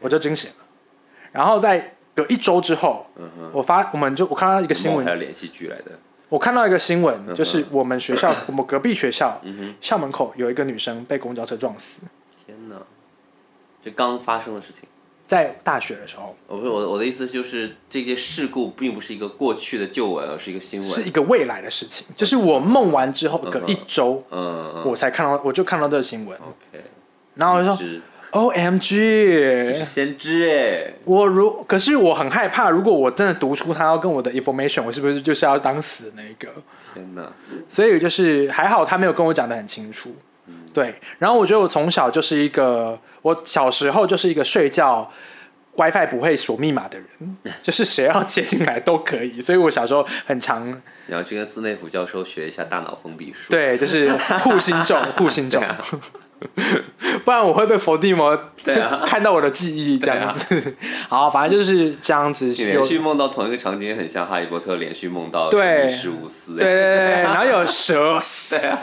[0.00, 0.56] 我，就惊醒了。
[1.32, 3.04] 然后在隔一周之后，
[3.50, 5.98] 我发我们就我看到一个新闻，梦还有连续剧来的，
[6.28, 9.42] 我看到一个新闻，嗯就是我们学校 我们隔壁学校
[9.80, 12.02] 校门口有一个女生被公交车撞死，
[12.46, 12.76] 天哪，
[13.82, 14.88] 这刚发生的事情。
[15.26, 20.90] 在大学的时候我不是我我的意思就是，这些事故并不是一个过去的旧闻，而是一个新闻。
[20.90, 24.22] 是一个未来的事情，就是我梦完之后隔一周。
[24.30, 26.84] 嗯嗯我才看到，我就看到这个新闻，，OK。
[27.34, 28.02] 然后我就说是
[28.32, 36.52] ：“O M 是 G！” 先知哎，我如可是我很害怕，如果我真的读出他要跟我的 information，我是不是就是要当死那个？
[36.92, 37.32] 天哪，
[37.68, 40.14] 所以就是还好他没有跟我讲的很清楚。
[40.74, 45.10] 对，然后我觉得我从小就是一个，我小时候就是一个睡觉
[45.76, 50.68] WiFi 不会锁密码的人，就是谁要接进来都可以，所以我小时候很常
[51.06, 53.50] 你要去跟斯内普教授学一下大脑封闭术。
[53.50, 54.10] 对，就是
[54.40, 55.78] 护心咒， 护心咒，啊
[57.24, 58.38] 不然我会被伏地魔
[59.06, 60.76] 看到我的记忆这样子。
[61.08, 62.52] 好，反正就是这样子。
[62.52, 68.20] 连续梦到同一个场景，很像哈利波特连续梦到对史密斯对对，对然后有蛇，
[68.50, 68.78] 对啊，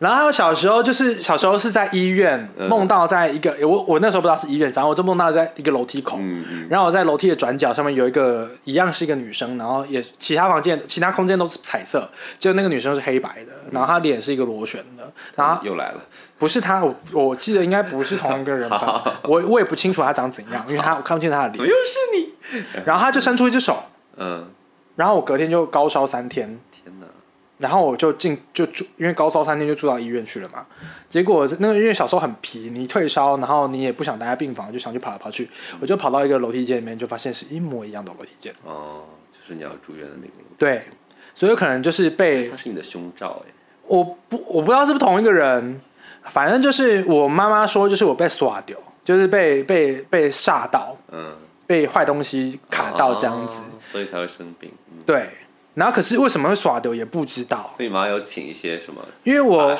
[0.00, 2.68] 然后小时候就是小时候是在医院嗯。
[2.68, 6.18] 梦到在一个我我那时候不知道是医院，反正我就梦到在一个楼梯口，
[6.68, 16.00] 然后我在楼梯的转角上面有一个一样是一个女生，然后也其他房间其他空间都是彩色，就那个女生是黑白的，然后她脸是一个螺旋的，然后又来了，
[16.38, 22.64] 不是她，我我记得应该不是同一个人吧， 我我也不清楚她长怎样，因为她我看不见她的脸，怎么又是你？
[22.86, 23.82] 然后她就伸出一只手，
[24.16, 24.46] 嗯，
[24.96, 26.58] 然后我隔天就高烧三天，
[27.60, 30.66] 然后我就进就住，因为高烧三天就住到医院去了嘛。
[31.10, 35.48] 结果那个因为小时候很皮，你退烧，然后你也不想待在病房，就想去跑来跑去，
[35.78, 38.50] 我就跑到一个楼梯间里面，就发现是一模一样的楼梯间。
[38.64, 40.54] 哦，就是你要住院的那个楼梯。
[40.56, 40.82] 对，
[41.34, 43.52] 所以有可能就是被它是你的胸罩哎。
[43.86, 45.80] 我不我不知道是不是同一个人，
[46.24, 51.36] 反正就是我妈妈说，就是我被耍掉，就是被被被吓到，嗯，
[51.66, 53.60] 被坏东西卡到这样子。
[53.60, 54.70] 哦所以才会生病。
[54.92, 55.28] 嗯，对，
[55.74, 59.76] 然后可是为什么会耍掉也不知道，所以你妈有请一些什么因为我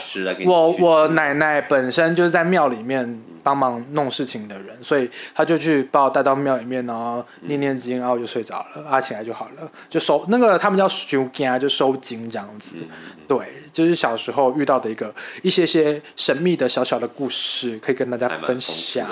[0.47, 12.77] 我我奶奶本身就是在庙里面帮忙弄事情的人，所以她就去把我带到庙里面，然后念念经，然后我就睡着了，啊起来就好了，就收那个他们叫收经，就收经这样子。
[12.79, 12.89] 嗯
[13.31, 13.39] 对，
[13.73, 19.09] 就是小时候遇到的一个一些些神秘的小小的故事，可以跟大家分享。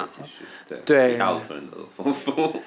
[0.85, 1.17] 对。
[1.17, 2.61] 大部分人都丰富。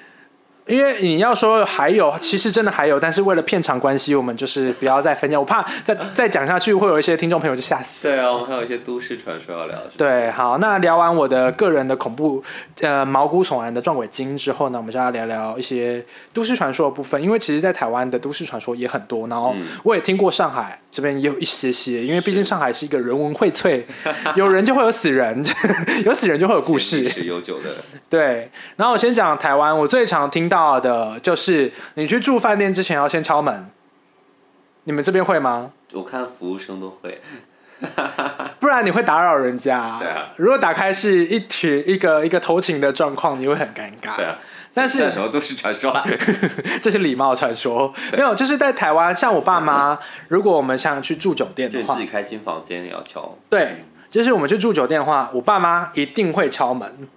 [0.66, 8.08] 因为你要说还有，其实真的还有，但是为了片场关系，我们就是不要再分享，我怕再再讲下去会有一些听众朋友就吓死。
[8.08, 9.76] 对啊，我们还有一些都市传说要聊。
[9.82, 12.42] 是是对，，好，那聊完我的个人的恐怖，
[12.80, 17.20] 呃，毛骨悚然的撞鬼经之后呢，我们就要聊聊一些都市传说的部分。
[17.20, 23.82] 因为其实，在台湾的都市传说也很多，然后嗯我也听过上海这边也有一些些，因为毕竟上海是一个人文荟萃，
[24.36, 25.44] 有人就会有死人，
[26.06, 27.08] 有死人就会有故历事。
[27.08, 27.70] 史悠久的，
[28.08, 33.70] 对，然后我先讲台湾，我最常听到的就是你去住饭店之前要先敲门，
[34.84, 35.70] 你们这边会吗？
[35.94, 37.22] 我看服务生都会。
[38.60, 39.96] 不然你会打扰人家。
[39.98, 44.14] 对啊如果打开是一群一个一个偷情的状况，你会很尴尬。
[44.14, 44.36] 对啊，
[44.74, 46.04] 但是这什么都是传说啦。
[46.82, 47.90] 这是礼貌传说。
[48.12, 49.98] 没有，就是在台湾，像我爸妈，
[50.28, 53.36] 如果我们想去住酒店的话自己，开新房间也要敲。
[53.48, 57.08] 对，就是我们去住酒店的话，我爸妈一定会敲门。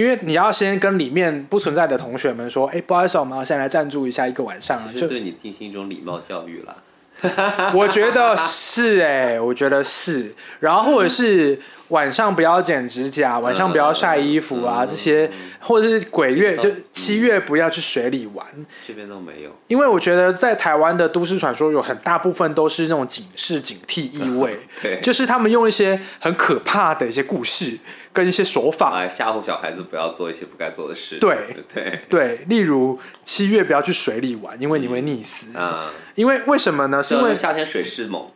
[0.00, 4.88] 因为你要先跟里面不存在的同学们说，哎，不好意思，我们要先来赞助一下一个晚上啊。
[4.96, 6.74] 就对你进行一种礼貌教育啦。
[7.74, 15.30] 我觉得是哎、我觉得是，然后或者是晚上不要剪指甲，晚上不要晒衣服啊，嗯这些，
[15.60, 18.46] 或者是鬼月就嗯七月不要去水里玩，
[18.86, 19.50] 这边都没有。
[19.68, 27.78] 因为我觉得在台湾的都市传说有很大部分都是那种警示、警惕意味， 对，就是他们用一些很可怕的一些故事
[28.12, 31.18] 跟一些手法，来吓唬小孩子不要做一些不该做的事。
[31.18, 31.36] 对
[31.72, 35.46] 对，对，例如七月不要去水里玩，因为你会溺死。
[35.54, 37.02] 嗯，因为为什么呢？
[37.02, 38.30] 是因为夏天水势猛，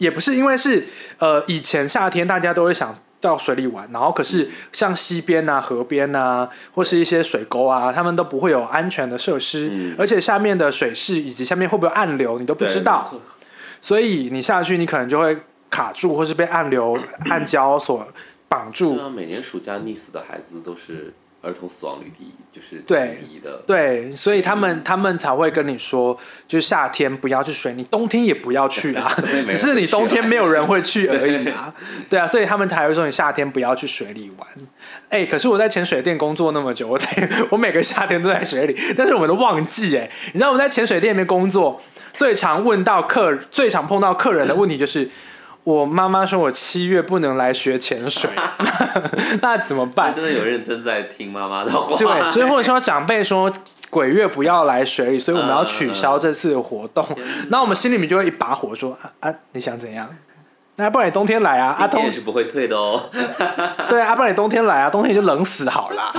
[0.00, 0.84] 也不是因为是
[1.18, 9.94] 呃，以前夏天大家都会想到水里玩，然后可是像溪边啊、河边啊，或是一些水沟啊，他们都不会有安全的设施，嗯。
[9.98, 13.12] 而且下面的水势以及下面会不会暗流，你都不知道。
[13.82, 15.36] 所以你下去，你可能就会
[15.68, 16.98] 卡住，或是被暗流、
[17.28, 18.08] 暗礁所
[18.48, 19.08] 绑住。
[19.10, 23.62] 每年暑假溺死的孩子都是儿童死亡率第一，就是对第一的。
[23.66, 26.16] 对，所以他们他们才会跟你说，
[26.46, 29.10] 就是夏天不要去水，你冬天也不要去啊
[29.48, 31.72] 只是你冬天没有人会去而已啊。
[32.10, 34.46] 对啊，所以他们才会说你夏天不要去水里玩。
[35.08, 37.06] 哎、可是我在潜水店工作那么久，我得
[37.50, 41.80] 我每个夏天都在水里，但是我们都忘记哎、你知道我们在潜水店里面工作，
[42.12, 45.08] 最常问到客最常碰到客人的问题就是。
[45.64, 48.30] 我妈妈说我七月不能来学潜水，
[49.42, 50.12] 那怎么办？
[50.14, 51.96] 真的有认真在听妈妈的话。
[51.96, 53.52] 对，所以或者说长辈说
[53.90, 57.06] 鬼月不要来水里，所以我们要取消这次的活动。
[57.48, 60.08] 那我们心里面就会一把火说啊啊，你想怎样？
[60.76, 63.02] 那不然你冬天来啊，啊冬冬天是不会退的哦。
[63.88, 66.10] 对啊，不然你冬天来啊，冬天就冷死好啦，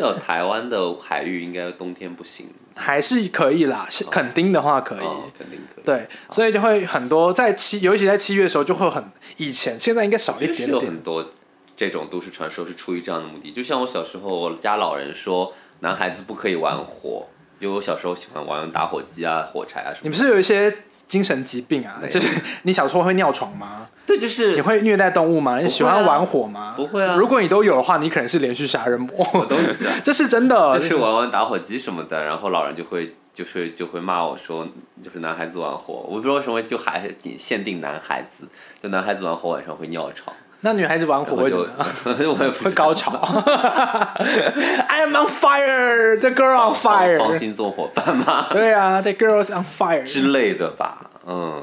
[0.00, 5.04] 有台湾的海域应该冬天不行，还是可以啦，是垦丁的话可以。
[5.04, 5.84] 哦，肯定可以。
[5.84, 9.04] 对，所以就会很多在七，尤其在七月的时候就会很，
[9.36, 11.30] 以前现在应该少一点点多
[11.76, 13.52] 这种都市传说是出于这样的目的。
[13.52, 17.26] 就像我小时候，我家老人说，男孩子不可以玩火，
[17.58, 20.02] 因为我小时候喜欢玩打火机啊、火柴啊什么。
[20.02, 20.70] 你不是有一些
[21.06, 22.00] 精神疾病啊？
[22.08, 22.26] 就是
[22.62, 23.88] 你小时候会尿床吗？
[24.06, 25.58] 对，就是你会虐待动物吗？
[25.58, 26.74] 你喜欢玩火吗？
[26.76, 29.46] 不会啊如果你都有的话，你可能是连续杀人魔。
[29.46, 29.94] 东西啊？
[30.04, 34.68] 这是真的，就是玩玩打火机什么的，然后老人就会就是就会骂我说，
[35.02, 38.46] 就是男孩子玩火，我不知道为什么就还仅限定男孩子，
[38.82, 41.86] 就男孩子玩火晚上会尿床，那女孩子玩火会怎么样？
[42.38, 43.12] 我也不会高潮。
[44.88, 47.34] I am on fire, the girl on fire。
[47.34, 50.04] 星纵火犯吗对啊，the girls on fire。
[50.04, 51.62] 之类的吧，嗯，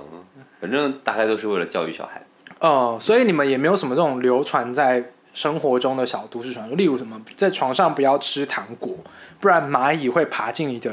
[0.62, 2.46] 反正大概都是为了教育小孩子。
[2.60, 8.96] 哦、所以你们也没有什么这种流传在生活中的小都市传说，例如什么在床上不要吃糖果，
[9.40, 10.92] 不然蚂蚁会爬进你的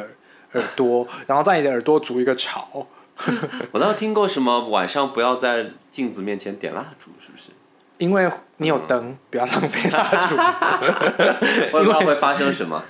[0.55, 2.87] 耳朵，然后在你的耳朵筑一个巢。
[3.73, 7.51] 我倒是听过什么晚上不要在镜子面前点蜡烛，是不是？
[7.99, 10.35] 因为你有灯，不要浪费蜡烛。
[11.73, 12.83] 我也不知道会发生什么。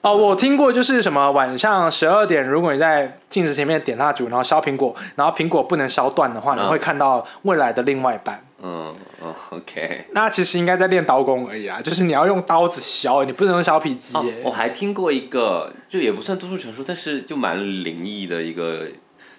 [0.00, 8.42] 哦，我听过，就是什么晚上十二点，如果你在镜子前面点蜡烛，然后削苹果，然后苹果不能削断的话，你嗯会看到未来的另外一半。
[8.62, 10.06] 嗯嗯，OK。
[10.12, 18.86] 那其实应该在练刀工而已啦，就是你要用刀子削，你不能用削皮机哦。，我还听过一个，就也不算都市传说，但是就蛮灵异的一个，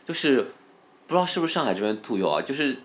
[0.06, 0.42] 就是
[1.08, 2.78] 不知道是不是上海这边特有啊，就是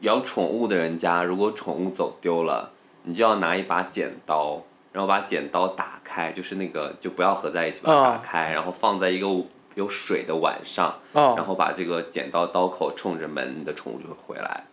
[0.00, 2.72] 养宠物的人家，如果宠物走丢了，
[3.02, 9.26] 你就要拿一把剪刀，然后把剪刀打开，就是那个就不要合在一起，把它嗯打开，然后放在一个
[9.74, 14.64] 有水的碗上，然哦，后把这个剪刀刀口冲着门，你的宠物就会回来。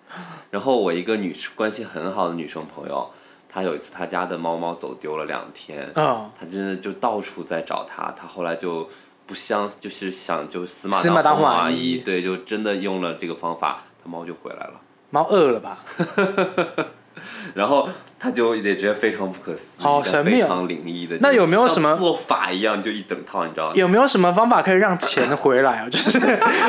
[0.49, 3.09] 然后我一个女关系很好的女生朋友，
[3.49, 8.87] 她有一次她家的猫猫走丢了两天，嗯，她真的就到处在找它，她后来就
[9.25, 14.81] 不相就是想就死马当活马马医对，就真的用了这个方法，她猫就回来了。
[15.09, 15.79] 猫饿了吧？
[17.53, 17.87] 然后
[18.19, 21.17] 他就也觉得非常不可思议，但好神秘哦非常灵异的。
[21.21, 23.71] 那有没有什么做法一样就一整套，你知道吗？
[23.75, 25.87] 有没有什么方法可以让钱回来啊？
[25.89, 26.19] 就是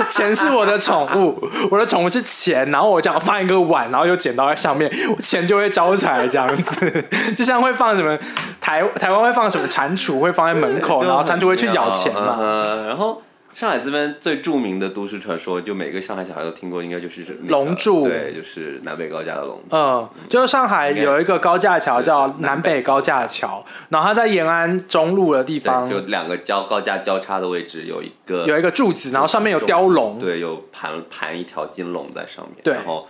[0.08, 7.04] 钱是我的宠物，我的宠物是钱，然后我这样放一个碗，然后有剪刀在上面，钱就会招财这样子。
[7.36, 8.16] 就像会放什么
[8.60, 12.36] 台台湾会放什么蟾蜍会放在门口，然后蟾蜍会去咬钱嗯嘛。
[12.38, 13.20] 嗯然后
[13.56, 19.74] 上海这边最著名的都市传说，就每个上海小孩都听过，应该就是、那个龙柱对，就是南北高架的龙柱。
[19.74, 30.18] 嗯，就是上海有一个高架桥叫南北高架桥，然后它在延安中路的地方对，就两个交高架交叉的位置有一个有一个柱子，然后上面有雕龙。
[30.20, 32.56] 对，有盘盘一条金龙在上面。
[32.62, 33.08] 对然后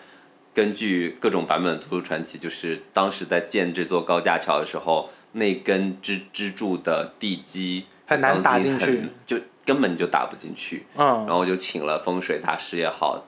[0.55, 10.87] 根据各种版本的都市传奇，就是当时在建这座高架桥的时候，那根支支柱的地基很难打进去就根本就打不进去。
[10.97, 13.25] 嗯然，后就请了风水大师也好，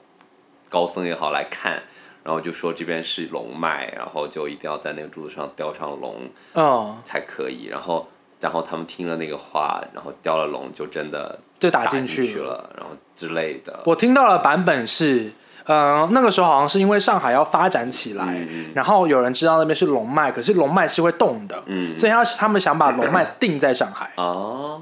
[0.69, 1.83] 高僧也好来看，
[2.23, 7.65] 然后就说这边是龙脉，然后就一定要在那个柱子上雕上龙嗯，才可以。
[7.65, 8.07] 然后，
[8.39, 13.81] 然后他们听了那个话，然后雕了龙，就真的就打打进去去了，然后之类的。
[13.85, 15.31] 我听到的版本是，
[15.65, 24.11] 呃，那个时候好像是因为上海要发展起来，嗯然后有人知道那边是龙脉，可是龙脉是会动的，嗯所以他他们想把龙脉定在上海。
[24.15, 24.81] 哦，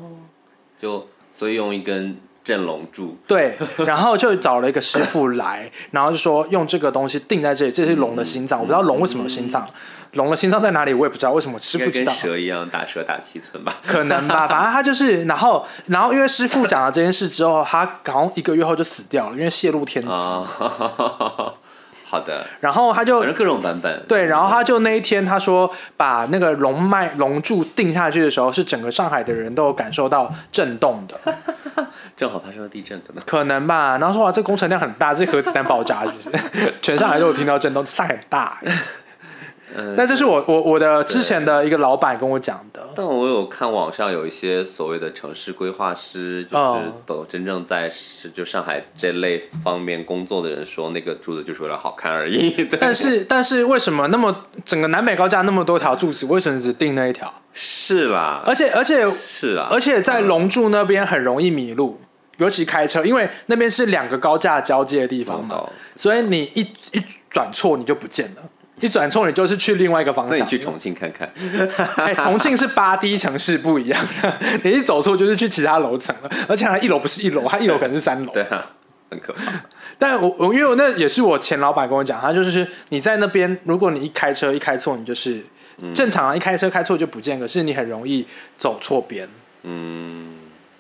[0.77, 8.59] 就所以用一根镇龙柱，对，然后就找了一个师傅来， 然后就说用这个东西定在这里，这是龙的心脏。
[8.59, 9.63] 我不知道龙为什么有心脏，
[10.13, 12.11] 龙的心脏在哪里我也不知道，为什么师傅知道？
[12.11, 13.71] 蛇一样打蛇打七寸吧？
[13.85, 20.09] 可能吧，反正他就是，然后，然后因为师傅讲了这件事之后，他好像一个月后就死掉了，因为泄露天机。
[22.07, 24.01] 啊，好的，然后他就反正各种版本。
[24.07, 31.19] 对，然后他就那一天他说把那个龙脉龙柱定下去的时候，是整个上海的人都有感受到震动的，
[32.15, 33.23] 正好发生了地震，可能。
[33.25, 33.97] 可能吧。
[33.97, 36.73] 然后说哇，这工程量很大，这核子弹爆炸是不是？
[36.81, 38.57] 全上海都有听到震动，上海很大。
[39.75, 52.49] 嗯，但这是我我我的之前的一个老板跟我讲的，但我有看网上有一些所谓的城市规划师，就是哦都真正在是就上海这类方面工作的人说，那个柱子就是为了好看而已。
[52.51, 52.79] 对。
[52.79, 57.31] 但是但是为什么那么整个南北高架那么多条柱子，为什么只定那一条？
[57.51, 61.99] 是啦，而且而且是啦，而且在龙柱那边很容易迷路，
[62.37, 66.61] 尤其开车，因为那边是两个高架交接的地方嘛所以你一
[66.91, 68.41] 一转错你就不见了，
[68.79, 70.37] 一转错你就是去另外一个方向。
[70.37, 71.27] 那你去重庆看看，
[71.97, 78.31] 哎，重庆是八 D 城市不一样的， 你一走错就是去其他楼层了，而且它一楼不是一楼，它一楼可能是三楼。
[78.33, 78.71] 对啊，
[79.09, 79.51] 很可怕。
[79.97, 85.43] 但我我因为我那也是我前老板跟我讲，他就是你在那边，如果你一开车一开错，你就是
[85.79, 88.25] 嗯正常啊，一开车开错就不见，可是你很容易
[88.57, 89.27] 走错边。
[89.63, 90.27] 嗯，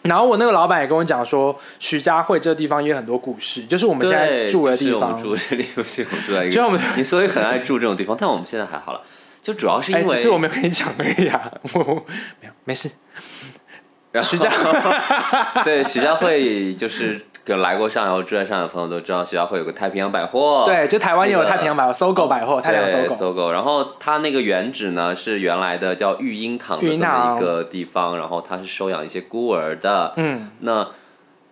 [0.07, 5.57] 然后我那个老板也跟我讲说，徐家汇这个地方也有很多故事，就是我们现在，住的地方就是我们。
[5.57, 9.01] 住的地方，是我们住在一 就我们，你所以很爱住这种地方，但我们现在还好了，
[9.41, 11.93] 就主要是因哎，为只是我没有跟你讲而已啊，我我
[12.41, 12.89] 没有没事。
[14.17, 14.49] 然后徐家
[15.63, 23.15] 对徐家汇就是跟来过上海或住在上海的朋友都知道，徐家汇有个太平洋百货，对，就台湾也有太平洋百货、搜狗百货、太平洋对搜狗。
[23.15, 30.13] 搜狗，然后它那个原址呢是原来的叫育婴堂的这么一个地方，然后它是收养一些孤儿的。
[30.17, 30.89] 嗯，那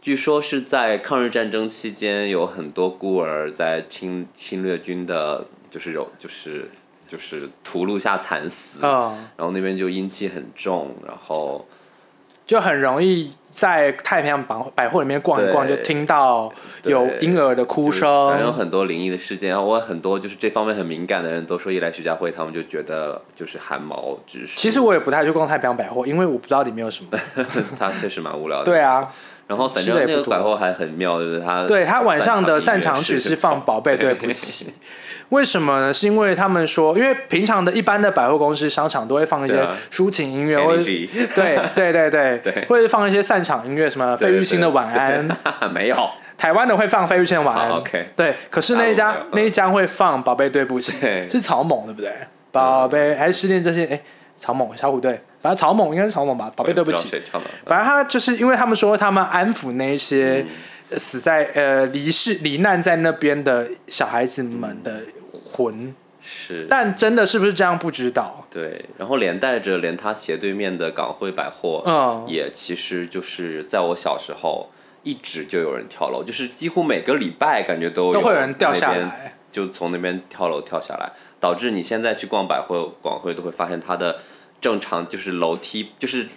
[0.02, 6.70] 据说是在抗日战争期间，有很多孤儿在侵侵略军的，就是有就是
[7.08, 11.66] 就是屠戮下惨死，嗯，然后那边就阴气很重，然后
[12.46, 16.52] 就很容易在太平洋百百货里面逛一逛，就对听到
[16.84, 18.52] 有对婴儿的哭就是反正有。
[18.52, 24.60] 很多灵异的事件，然后我很多就是这方面很敏感的人都说一来徐家汇，他们就觉得就是汗毛直竖。
[24.60, 27.20] 其实我也不太去逛太平洋百货，因为我不知道里面有什么。
[27.80, 28.66] 他确实蛮无聊的。
[28.66, 29.10] 对啊，
[29.48, 34.66] 然后反正那个百货还很妙，就是他对他晚上的散场曲是是放《宝贝对不起》，
[35.30, 35.80] 为什么？
[35.80, 35.94] 呢？
[35.94, 42.40] 是因为他们说，因为平常的一般的百货公司、商场都会放一些抒情音乐，或者对对对对。
[42.44, 42.66] 对。
[42.68, 45.28] 或者放一些散场音乐，什么费玉清的晚安，
[45.72, 47.70] 没有，台湾的会放费玉清的晚安。
[47.70, 48.10] 好，OK。
[48.16, 50.98] 对，可是那一家那一家会放《宝贝对不起》，
[51.32, 52.12] 是草蜢对不对？
[52.52, 53.86] 宝贝还是失恋这些？
[53.86, 54.02] 哎，
[54.38, 56.52] 草蜢小虎队，反正曹猛应该是曹猛吧？
[56.56, 57.22] 宝贝对不起？
[57.68, 60.44] 反正他就是因为他们说他们安抚那些
[60.90, 68.48] 嗯死在呃离世罹难在那边的小孩子们的魂，是，但真的是不是这样不知道。
[68.50, 74.72] 对，然后连带着连他斜对面的港汇百货，嗯也其实就是在我小时候
[75.04, 84.18] 一直就有人跳楼，就是几乎每个礼拜感觉都都会有人掉下来，就从那边跳楼跳下来，导致你现在去逛百货广汇都会发现它的
[84.62, 86.28] 正常就是楼梯就是。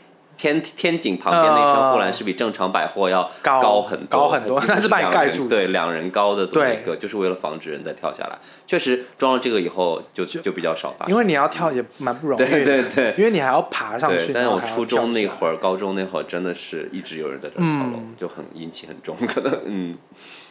[0.40, 8.38] 天天井旁边那层护栏是比正常百货要高高很多，高很多它几乎那是把你盖住对，两人高的这么一个，就是为了防止人再跳下来。
[8.64, 11.12] 确实装了这个以后就，就比较少发生。
[11.12, 14.32] 因为你要跳也蛮不容易的，对对对因为你还要爬上去。
[14.32, 19.98] 但是我初中那会儿、高中那会儿，真的是一直有人在这跳楼，嗯就很阴气很重，可能嗯，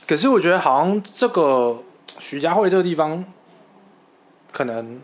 [0.06, 1.82] 可是我觉得好像这个
[2.20, 3.24] 徐家汇这个地方，
[4.52, 5.00] 可能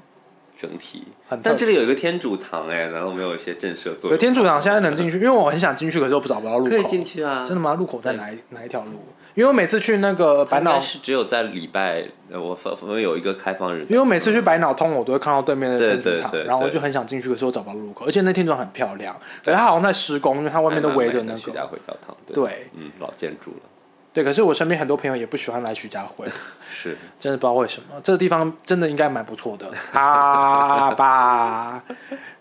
[0.64, 1.04] 整体。
[1.44, 4.18] 但这里有一个天主堂，哎，难道没有一些震慑作有用？
[4.18, 6.72] 天主堂现在能进去，因为我很想进去，可是我不找不到路口。
[6.72, 7.74] 可以进去啊，真的吗？
[7.74, 9.04] 路口在哪一哪一条路？
[9.36, 21.68] 因为我每次去那个百脑是只有在礼拜，呃我发我们有一个开放日，因为我每次去百脑通，我都会看到对面的天主堂，对对对然后我就很想进去，可是我找不到路口，而且那天主堂很漂亮，可是它好像在施工，因为它外面都围着那还蛮美的徐家个。
[21.68, 23.62] 汇教堂，对嗯，老建筑了，
[24.14, 26.28] 对，可是我身边很多朋友也不喜欢来徐家汇，
[26.70, 28.00] 是 真的不知道为什么。
[28.04, 29.66] 这个地方真的应该蛮不错的
[30.00, 31.84] 啊吧。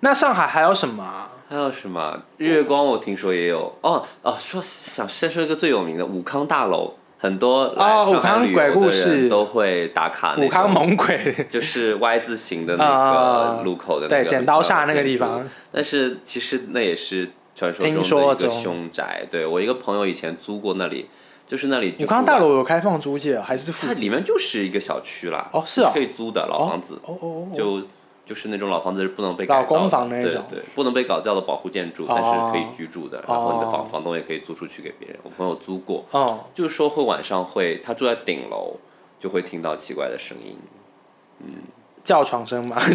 [0.00, 1.30] 那上海还有什么啊？
[1.48, 2.84] 还有什么日月光？
[2.84, 19.26] 我听说也有哦哦，说想先说一个最有名的武康大楼，很多来哦上海旅游武康鬼故事都会打卡那武康猛鬼，就是 Y 字形的那啊个路口的那个对剪刀煞那个地方，但是其实那也是传说听中的凶宅。
[19.30, 21.10] 对我一个朋友以前租过那里，
[21.52, 23.70] 就是那里就是武康大楼有开放租借哦还是？
[23.72, 27.82] 它里面就是一个小区啦，哦是啊可以租的老房子，哦哦哦，就
[28.24, 33.22] 就是那种老房子是不能被改造的老公房那种对对，不能被改造的保护建筑，哦但是可以居住的。
[33.28, 35.18] 然后你的哦房房东也可以租出去给别人。
[35.24, 38.76] 我朋友租过，哦，就是说会晚上会，他住在顶楼，
[39.20, 40.56] 就会听到奇怪的声音。
[41.40, 41.52] 嗯
[42.02, 42.80] 叫床声嘛，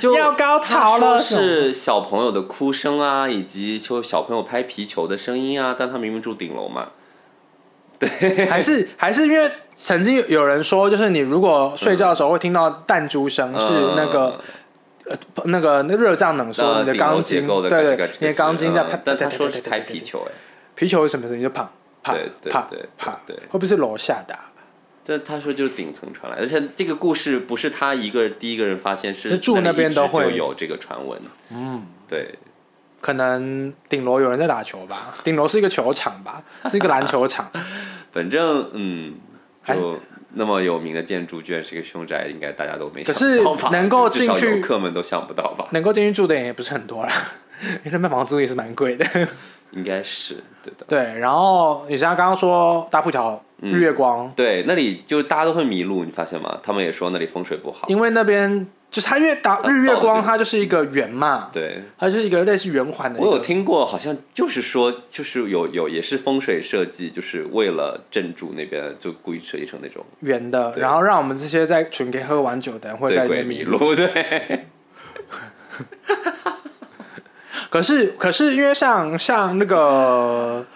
[0.00, 6.88] 就就要高潮了是小朋友的哭声啊，以及就小朋友拍皮球的声音啊，但他明明住顶楼嘛。
[8.48, 14.40] 还是还是因为曾经有人说，就是你如果睡觉的时候会听到弹珠声，是那个
[15.06, 20.32] 呃那个那热胀冷缩，呃你的钢筋，对对，你的钢筋在啪嗯，但他说是拍啪啪啪啪啪皮球哎，
[20.74, 21.42] 皮球是什么声音？
[21.42, 21.70] 就啪
[22.02, 22.14] 啪
[22.50, 24.50] 啪啪，对会不会是楼下的啊？
[25.04, 31.20] 但他说就是顶层传来，而且这个故事不是他一个第一个人发现，是是住那边都会有这个传闻。
[31.52, 32.38] 嗯，对，
[33.02, 37.50] 可能顶楼有人在打球吧， 顶楼是一个球场吧，是一个篮球场。
[38.12, 39.14] 反正嗯，
[39.60, 39.76] 还
[40.34, 43.68] 那么有名的建筑，居然是一个凶宅，应该大家都没可想是到吧？
[43.70, 45.66] 能够进去游客们都想不到吧？
[45.72, 47.12] 能够进去住的人也不是很多啦，
[47.60, 49.04] 因为那边房租也是蛮贵的。
[49.72, 50.86] 应该是对的。
[50.86, 56.58] 对，然后你像刚刚说大埔桥日月光，对，那里就大家都会迷路，你发现吗？
[56.62, 57.88] 他们也说那里风水不好。
[57.88, 63.18] 因为那边就是它，因为打日月光，它就是一个圆嘛，对，它就是一个类似圆环的。
[63.18, 73.64] 我有听过，好像就是说，就是有有也是风水设计，就是为了镇住那边，就故意设计成那种圆的，然后让我们这些在纯 K 喝完酒的人会在醉里面迷。
[73.64, 73.94] 路。
[73.96, 74.66] 对，
[77.70, 80.66] 可是可是因为像像那个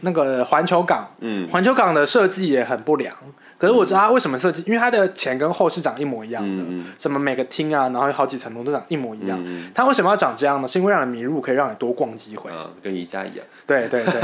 [0.00, 3.16] 那个环球港，嗯环球港的设计也很不良。
[3.62, 6.64] 可是我知道它为什么设计，因为它的前跟后是长一模一样的，
[6.98, 9.40] 什么每个厅啊，然后有好几层楼都长一模一样。
[9.46, 10.66] 嗯它为什么要长这样呢？
[10.66, 12.50] 是因为让你迷路，可以让你多逛几回。
[12.52, 14.20] 嗯，跟宜家一样，对对对，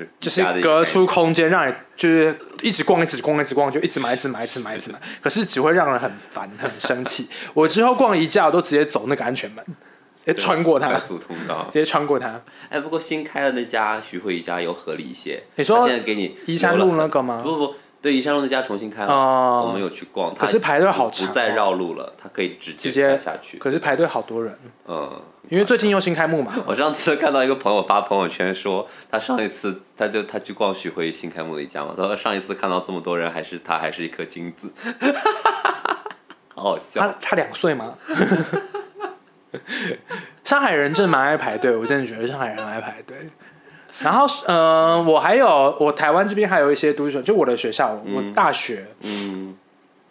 [0.20, 5.00] 就是隔出空间，让你就是一直逛，一直逛，一直逛，就一直买，一直买，一直买，一直买。
[5.22, 7.30] 可是只会让人很烦，很生气。
[7.54, 9.64] 我之后逛宜家，我都直接走那个安全门，
[10.24, 11.64] 直接穿过它，直快速通道。
[11.72, 12.38] 直接穿过它。
[12.68, 15.42] 哎，不过新开的那家徐汇宜家有合理一些。
[15.56, 17.40] 你说现在给你宜山路那个吗？
[17.42, 23.58] 不不，对，宜山路那家重新开了，哦我们有去逛，可是排队好长哦不再绕路了，它可以直接直接下去。
[23.58, 26.52] 可是排队好多人，嗯，因为最近又新开幕嘛。
[26.66, 34.68] 我上次看到一个朋友发朋友圈说，他上一次他就他去逛徐汇新开幕的一家嘛，他说上一次看到这么多人，还是他还是一颗金子，
[36.54, 37.00] 好好笑。
[37.00, 37.94] 他他两岁吗？
[40.44, 43.16] 上海人真的蛮爱排队，我真的觉得上海人很爱排队。
[44.00, 49.54] 然后，嗯、我还有我台湾这边还有一些读书，就我的学校，我大学，嗯，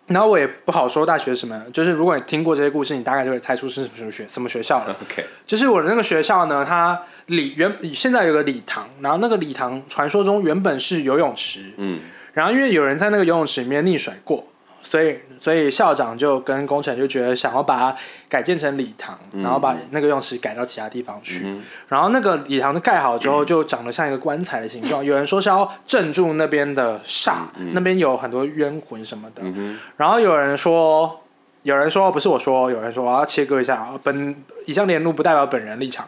[0.08, 4.96] 然后我也不好说大学什么，就是如果你听过这些故事，你大概就会猜出是什么学什么学校了。
[5.02, 12.00] OK，就是我的那个学校呢，它礼原现在有个礼堂，然后那个礼堂传说中原本是游泳池，嗯，
[12.34, 14.46] 然后因为有人在那个游泳池里面溺水过，
[14.82, 17.98] 所以所以校长就跟工程就觉得想要把它
[18.30, 21.42] 改建成礼堂，然后把那个游泳池改到其他地方去。
[21.46, 25.04] 嗯然后那个礼堂盖好之后，就长得像一个棺材的形状。
[25.04, 29.42] 有人说是要镇住那边的煞，那边有很多冤魂什么的。
[29.44, 31.20] 嗯然后有人说，
[31.64, 34.36] 有人说不是我说，有人说我要切割一下啊，本
[34.68, 36.08] 以上连路不代表本人立场。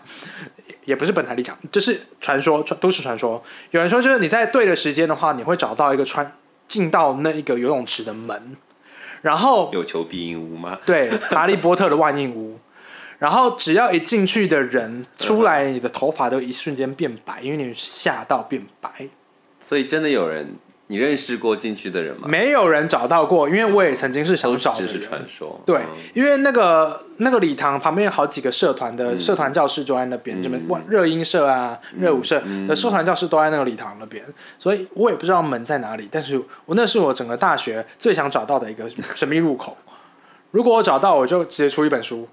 [0.86, 3.42] 也不是本台立场，就是传说，传都市传说。
[3.72, 6.30] 有人说，就是你在对的时间的话，你会找到一个穿
[6.68, 8.58] 进到那一个游泳池的门，
[9.24, 10.78] 然后有求必应屋吗？
[10.86, 12.60] 对哈利波特的万应屋，
[13.18, 18.90] 然后只要一进去的人出来，你的头发都一瞬间变白，因为你吓到变白。
[19.60, 20.56] 所以真的有人
[20.88, 22.28] 你认识过进去的人吗？
[22.28, 25.08] 没有人找到过，因为我也曾经是想找的只是人。
[25.08, 25.60] 传说。
[25.66, 34.24] 对嗯，因为那个那个礼堂旁边有好几个社团的社团教室就在那边，什么万热音社啊、热舞社的社团教室都在那个礼堂那边，
[34.60, 39.78] 所以我也不知道门在哪里，但是我那是我整个大学最想找到的一个神秘入口。
[40.52, 42.30] 如果我找到，我就直接出一本书，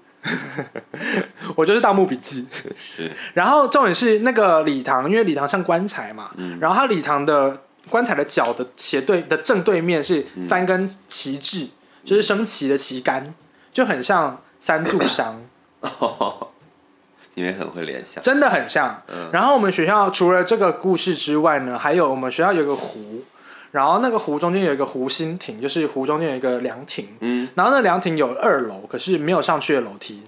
[1.55, 2.43] 我就是《盗墓笔记》。
[2.75, 7.57] 是然后重点是那个礼堂，因为礼堂像棺材嘛，嗯然后它礼堂的
[7.91, 11.67] 棺材的脚的斜对的正对面是三根旗帜，
[12.03, 13.31] 就是升旗的旗杆，
[13.71, 15.39] 就很像三柱香，
[17.35, 18.23] 你们很会联想。
[18.23, 19.03] 真的很像。
[19.07, 23.23] 嗯然后我们学校除了这个故事之外呢，还有我们学校有个湖，
[23.71, 30.23] 然后那个湖中间有一个湖心亭，就是湖中间有一个凉亭，嗯，然后那凉亭有二楼，可是没有上去的楼梯。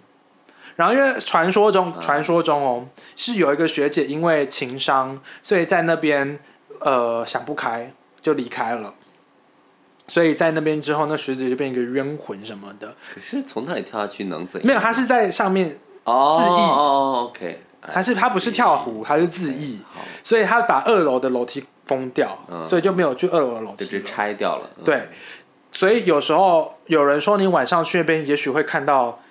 [0.76, 6.39] 然后因为传说中，传说中哦，是有一个学姐因为情伤，所以在那边
[6.84, 8.94] 呃想不开就离开了。
[10.06, 12.94] 所以在那边之后，那学姐就变一个冤魂什么的。
[13.14, 14.68] 可是从那里跳下去能怎样？
[14.68, 23.78] 没有，他是在上面，哦自缢哦，OK，他是他不是跳湖，他是自缢，好，所以他把二楼的楼梯封掉，嗯所以就没有去二楼的楼梯。
[23.78, 24.70] 就直接拆掉了。
[24.78, 25.08] 嗯对，
[25.72, 29.22] 所以有时候有人说你晚上去那边，也许会看到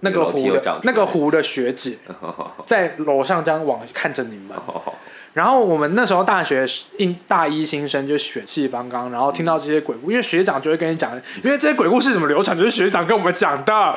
[0.00, 1.96] 那个湖的那个湖的学姐
[2.66, 4.56] 在楼上这样往看着你们。
[5.32, 6.66] 然后我们那时候大学
[6.98, 11.12] 应大一新生就血气方刚，然后听到这些鬼故，因为学长就会跟你讲，
[11.42, 13.94] 因为这些鬼故事怎么流传，就是学长跟我们讲的，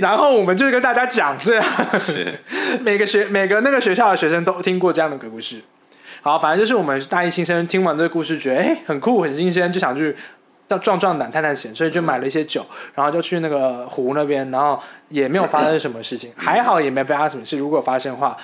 [0.00, 1.64] 然后我们就跟大家讲这样。
[2.00, 2.38] 是
[2.80, 5.60] 每个学每个那个学校的学生都听过这样的鬼故事。
[6.22, 10.16] 好，反正就是我们大一新生听完这个故事，觉得哎、很酷很新鲜，就想去
[10.66, 17.56] 到壮壮胆探探险，所以就买了一些酒，然后就去那个湖那边，然后也没有发生什么事情，还好也没发生什么事。
[17.56, 18.36] 如果发生的话，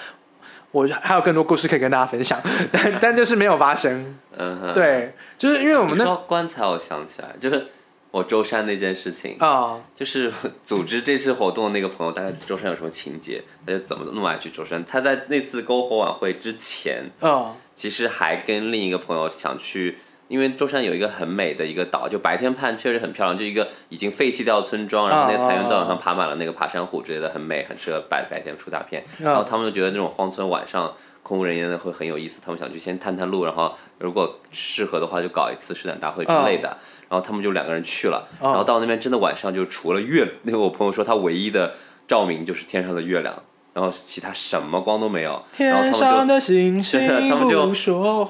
[0.75, 2.37] 我还有更多故事可以跟大家分享，
[2.73, 4.19] 但但就是没有发生。
[4.37, 4.75] 嗯哼。
[4.75, 7.69] 对，就是因为我们你那说棺材，我想起来，就是
[8.11, 10.33] 我舟山那件事情，啊、就是
[10.67, 14.85] 组织这次活动的那个朋友，大概舟山有什么情节，他就怎么那么爱去舟山。
[14.85, 19.99] 他在那次篝火晚会之前，哦其实还跟另一个朋友想去，
[20.29, 29.05] 因为舟山有一个很美的一个岛，就白天看确实很漂亮，就一个已经废弃掉的村庄，然后那个残垣断瓦上爬满了那个爬山虎之类的，很美，很适合白白天出大片。
[29.19, 36.77] 然后他们就觉得那种荒村晚上空无人烟的会很有意思，他们想去先探探路，然后如果适合的话就搞一次试胆大会之类的。
[37.07, 41.75] 然后他们就两个人去了，然后到那边真的晚上就除了月，那个我朋友说他唯一的
[42.09, 43.41] 照明就是天上的月亮，
[43.75, 45.33] 然后其他什么光都没有。
[45.59, 47.61] 然后天他们就真的 他们就。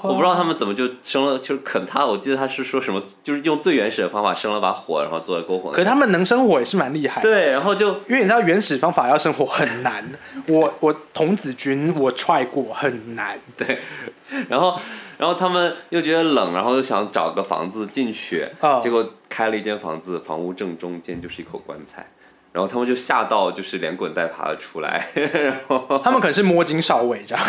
[0.03, 5.71] 我不知道他们怎么就生了，就是可能他我记得他是说什么，就是用最原始的方法生了把火，然后做在篝火。
[5.71, 7.29] 可他们能生火也是蛮厉害的。
[7.29, 10.05] 对，然后就因为你知道原始方法要生火很难，
[10.49, 13.79] 我我童子军我踹过很难， 对，
[14.49, 14.79] 然后
[15.19, 22.07] 然后他们又觉得冷，然后又想找个房子进去，哦结果开了一间房子，房屋正中间就是一口棺材，
[22.55, 27.45] 然后他们就吓到，就是连滚带爬的出来， 然后他们可能是摸金少尉这样，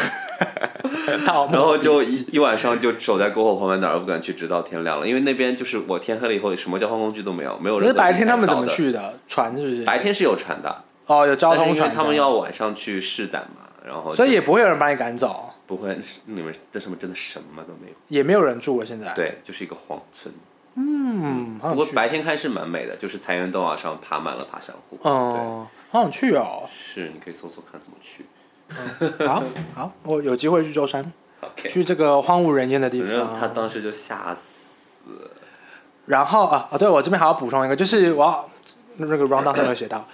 [1.52, 7.94] 然后就一一晚上就守在篝火旁边，哪儿都不敢去，直到天亮了，因为那边就是我天黑了以后，什么交通工具都没有，没有人。
[7.96, 8.66] 白天他们怎么？
[8.66, 9.14] 去的？
[9.28, 9.84] 船是不是？
[9.84, 15.52] 白天是有船的，哦，有交通船，他们要晚上去试胆嘛，然后所以也不会有人把你赶走。
[15.68, 15.96] 不会，
[16.26, 17.96] 你们这上面真的什么都没有。
[18.08, 20.34] 也没有人住了，现在。，对，就是一个荒村。
[20.76, 21.86] 嗯，不过。
[21.88, 25.00] 白天看是蛮美的，就是财源都往上爬满了爬山虎。
[25.02, 26.64] 哦，好想去哦。
[26.70, 28.26] 是你可以搜搜看怎么去。
[29.26, 29.44] 好，
[29.74, 31.12] 好，我有机会去舟山
[31.42, 33.34] ，OK，去这个荒无人烟的地方。
[33.34, 35.32] 他当时就吓死。
[36.08, 38.50] 然后啊啊，对我这边还要补充一个，就是我要
[38.98, 40.08] 那个 round down 上面有写到，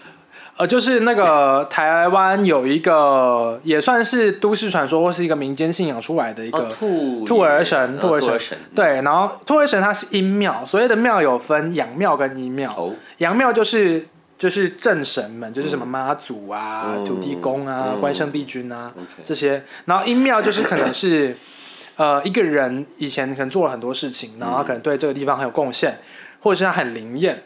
[0.61, 8.55] 呃，就是那个台湾有一个也算是都市传说或是一个民间信仰出来的一个、哦，兔兔儿神，呃兔儿神。
[8.75, 14.05] 对，然后兔儿神它是阴庙，所谓的庙有分阳庙跟阴庙，哦，阳庙就是
[14.38, 18.91] 就是正神们，就是什么妈祖啊、嗯土地公啊、嗯关圣帝君啊
[19.23, 21.35] 这些，然后阴庙就是可能是
[21.97, 25.97] 呃一个人以前可能做了很多事情，然后他可能对这个地方很有贡献，
[26.39, 27.41] 或者是他很灵验。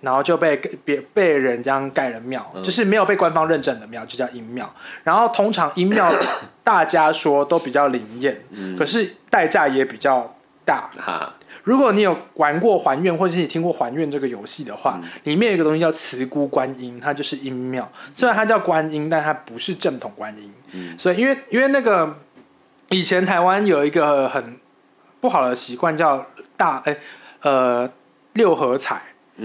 [0.00, 4.72] 然后就被别被人这样盖了庙，嗯就是没有被官方认证的庙，就叫阴庙。
[5.04, 6.08] 然后通常阴庙
[6.62, 10.90] 大家说都比较灵验，嗯可是代价也比较大。
[10.98, 11.34] 哈，
[11.64, 17.90] 如果你有玩过还愿，或者是你听过还愿这个游戏的话，里面有一个东西叫慈姑观音，它就是阴庙。
[18.12, 20.52] 虽然它叫观音，但它不是正统观音。
[20.72, 22.16] 嗯所以因为因为那个
[22.90, 24.58] 以前台湾有一个很
[25.20, 26.26] 不好的习惯叫
[26.56, 26.96] 大哎
[27.42, 27.90] 呃
[28.34, 29.00] 六合彩，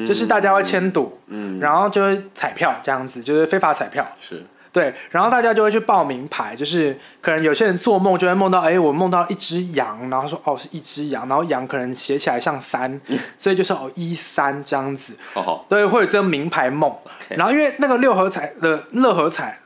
[0.06, 4.08] 就是大家会签赌，嗯，然后就会彩票这样子，就是非法彩票。
[4.20, 4.44] 是。
[4.72, 13.00] 对，然后大家就会去报名牌，就是可能有些人做梦就会梦到，哎，我梦到一只羊，然后说哦是一只羊，然后羊可能写起来像三，
[13.38, 16.92] 所以就是哦一三这样子，哦，对，会有这个名牌梦。
[17.30, 19.60] 然后因为那个六合彩的乐合彩。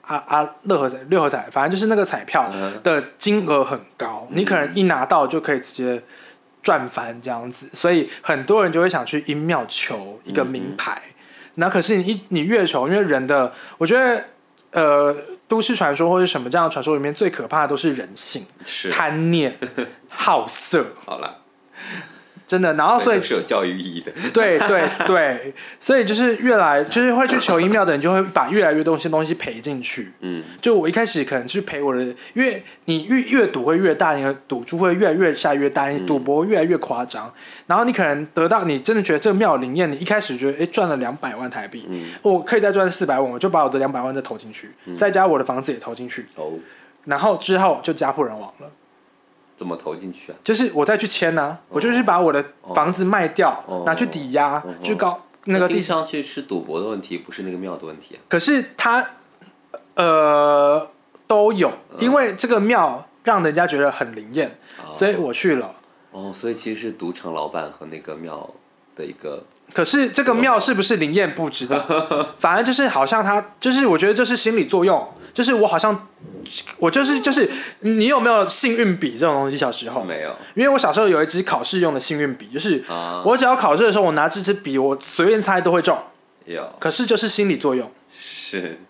[0.00, 2.80] 啊啊，乐合彩、六合彩，反正就是那个彩票嗯。
[2.82, 6.02] 的金额很高，你可能一拿到就可以直接
[6.62, 11.00] 赚翻这样子，所以很多人就会想去音庙求一个名牌。
[11.54, 14.24] 那可是你一你越求，因为人的，我觉得
[14.70, 15.16] 呃，
[15.48, 19.58] 都市传说或者什么这样的传说里面最可怕的都是人性、是，贪念、
[20.08, 21.38] 好色，好了，
[22.48, 22.74] 真的。
[22.74, 24.10] 然后所以都是有教育意义的。
[24.32, 30.10] 对对对，所以就是越来就是会去求音庙的人，就会把越来越多东西东西赔进去。
[30.20, 32.02] 嗯，就我一开始可能去赔我的，
[32.34, 37.32] 因为你越越赌会越大，你的赌注会越来越下越大，你赌博会越来越夸张。
[37.66, 41.86] 然后你可能得到，你真的觉得这个庙灵验，你一开始觉得哎赚了两百万台币，
[42.22, 46.52] 我可以再赚四百万，我就把我的两百万再投进去，再加我的房子也投进去，哦，
[47.04, 48.70] 然后之后就家破人亡了。
[49.58, 50.38] 怎么投进去啊？
[50.44, 52.42] 就是我再去签呢、我就是把我的
[52.74, 58.18] 房子卖掉，哦拿去抵押，去搞那个地听上去是赌博的问题，不是那个庙的问题啊。
[58.28, 59.04] 可是他
[59.96, 60.88] 呃
[61.26, 64.56] 都有，因为这个庙让人家觉得很灵验，
[64.86, 65.74] 哦所以我去了。
[66.12, 68.48] 哦，所以其实是赌场老板和那个庙
[68.94, 69.44] 的一个
[69.74, 71.78] 可是这个庙是不是灵验不知道，
[72.38, 76.08] 反正就是好像他就是我觉得这是心理作用，就是我好像
[76.78, 77.48] 我就是就是
[77.80, 79.56] 你有没有幸运笔这种东西？
[79.56, 80.02] 小时候？
[80.02, 80.34] 没有。
[80.54, 85.96] 因为我小时候有一支考试用的幸运笔，就是啊，我只要考试的时候，我拿这支笔，我随便猜都会中。
[86.44, 86.68] 有。
[86.78, 88.80] 可是就是心理作用，是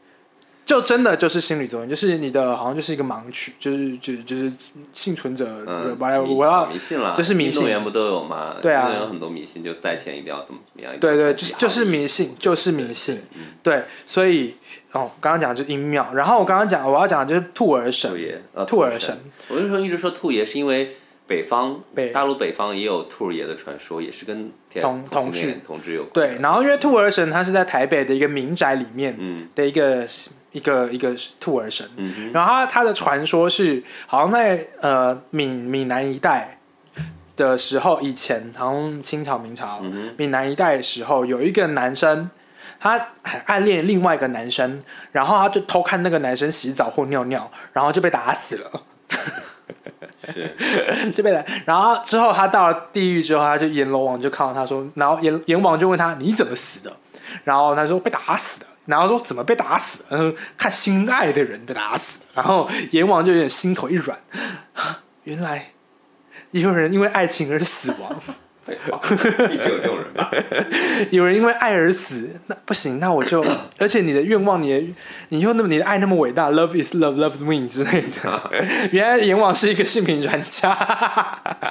[0.69, 4.53] 就真的就是心理作用，就是你的好像就是一个盲区，就是就是就是
[4.93, 8.57] 幸存者，嗯，我要迷信了，就是迷信运动员不都有吗？
[8.61, 11.01] 对啊有很多迷信，就赛前一定要怎么怎么样。
[11.01, 14.57] 对对，就是就是迷信，就是迷信，嗯对，所以
[14.93, 19.19] 哦，刚刚讲的就是阴庙，然后我刚刚讲我要讲的就是兔儿兔神，爷，呃，神兔儿神。
[19.49, 20.45] 我那时候一直说兔爷？
[20.45, 20.97] 是因为
[21.27, 26.13] 北方北大陆北方也有兔爷的传说，也是跟天同同志恋同志有关。
[26.13, 30.07] 对，然后因为兔儿神他是在台北的一个民宅里面嗯的一个
[30.53, 36.59] 一个一个兔儿神，嗯，然后他他的传说是好像在呃闽闽南一带
[37.37, 42.31] 的时候，以前好像清朝明朝嗯闽南一带的时候，有一个男生。
[42.81, 44.81] 他很暗恋另外一个男生，
[45.11, 48.83] 然后他就偷看那个男生洗澡或尿尿，然后就被打死了，
[50.17, 50.55] 是
[51.13, 51.45] 就被打。
[51.65, 56.97] 然后之后他到了地狱之后，他就阎罗王就看到他说，然后阎阎王就问他你怎么死的？
[57.43, 58.67] 然后他说被打死的。
[58.89, 60.03] 然后说怎么被打死？
[60.09, 62.19] 然后看心爱的人被打死。
[62.35, 64.19] 然后阎王就有点心头一软，
[65.25, 65.73] 原来
[66.53, 68.21] 也有人因为爱情而死亡，
[68.69, 69.01] 废话，
[69.51, 70.31] 一直有这种人吧？
[71.11, 73.43] 有人因为爱而死，那不行，那我就，
[73.81, 74.95] 而且你的愿望，你的，
[75.31, 78.51] 你又那么你的爱那么伟大，love is love, love win 之类的。
[78.93, 80.77] 原来阎王是一个性平专家。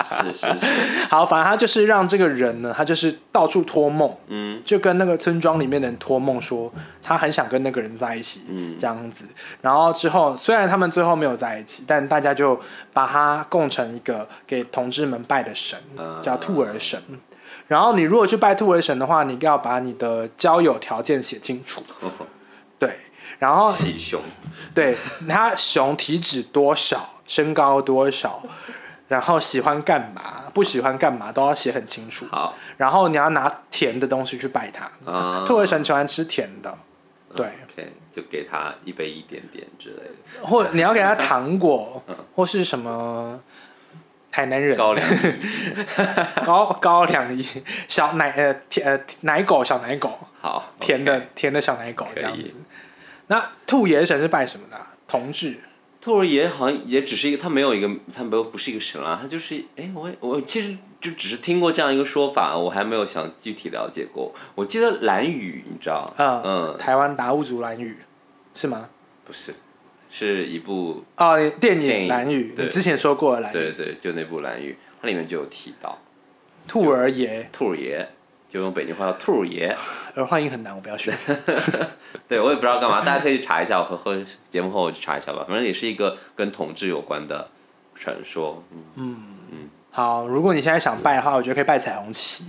[0.03, 6.71] 是是是，好，反正他就是让这个人呢，他就是到处托梦，嗯就跟那个村庄里面的人托梦说，
[7.03, 9.25] 他很想跟那个人在一起，嗯这样子。
[9.61, 12.59] 然后之后，虽然他们最后没有在一起，但大家就
[12.93, 16.86] 把他供成一个给同志们拜的神，啊叫兔儿神。
[17.67, 21.83] 然后你如果去拜兔儿神的话，你要把你的交友条件写清楚，
[22.79, 22.99] 对。
[23.39, 24.19] 然后喜熊，
[24.73, 24.95] 对
[25.27, 28.41] 他熊体脂多少，身高多少，
[29.07, 32.25] 然后喜欢干嘛，不喜欢干嘛都要写很清楚。
[32.31, 32.55] 好。
[32.77, 34.89] 然后你要拿甜的东西去拜他。
[35.11, 36.75] 啊，兔儿神喜欢吃甜的，
[37.35, 40.47] 对，OK，就给他一杯一点点之类的。
[40.47, 42.01] 或你要给他糖果，
[42.33, 43.39] 或是什么
[44.37, 45.03] 台南人高粱
[46.45, 47.43] 高高粱一
[47.87, 52.53] 小奶呃甜呃奶狗小奶狗好甜的甜的小奶狗这样子。
[53.25, 54.93] 那兔爷神是拜什么的啊？
[55.07, 55.57] 同志
[55.99, 64.31] 兔儿爷好像也只是一个，他没有一个，他没有不是一个神啊，他就是，哎，我我其实就只是听过这样一个说法，我还没有想具体了解过。
[64.53, 66.13] 我记得蓝雨，你知道？
[66.15, 67.97] 嗯，嗯，台湾达悟族蓝雨
[68.53, 68.87] 是吗？
[69.25, 69.55] 不是，
[70.09, 75.97] 是一部，哦，电影蓝雨，你之前说过了蓝雨，对对，就那部蓝雨，它里面就有提到
[76.67, 78.07] 兔儿爷，兔儿爷，
[78.49, 79.75] 就用北京话叫兔儿爷。
[80.15, 81.13] 儿化音很难，我不要学。
[82.27, 85.45] 对我也不知道干嘛，大家可以查一下，我和和节目后我去查一下吧。
[85.47, 87.49] 反正也是一个跟统治有关的
[87.93, 88.63] 传说。
[88.95, 92.45] 嗯嗯，好，如果你现在想拜的话，我觉得可以拜彩虹旗。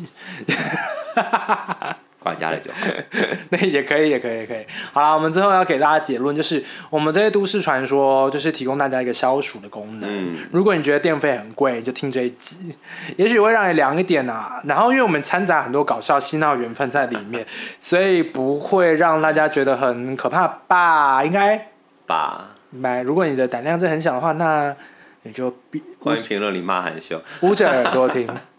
[2.19, 2.79] 挂家的就好。
[3.51, 4.65] 那也可以，也可以，也可以。
[4.93, 10.09] 好了，我们最后要给大家结论，就是我们这些都市传说，就是提供大家一个消暑的功能。
[10.11, 12.75] 嗯如果你觉得电费很贵，你就听这一集，
[13.17, 14.61] 也许会让你凉一点啊。
[14.65, 17.47] 然后，因为我们掺杂很多搞笑、嬉闹缘分在里面，
[17.81, 21.25] 所以不会让大家觉得很可怕吧？
[21.25, 21.69] 应该
[22.07, 23.03] 吧，买。
[23.03, 24.75] 如果你的胆量真的很小的话，那
[25.23, 27.23] 你就闭欢迎评论里骂韩秀。
[27.43, 28.29] 捂着耳朵听。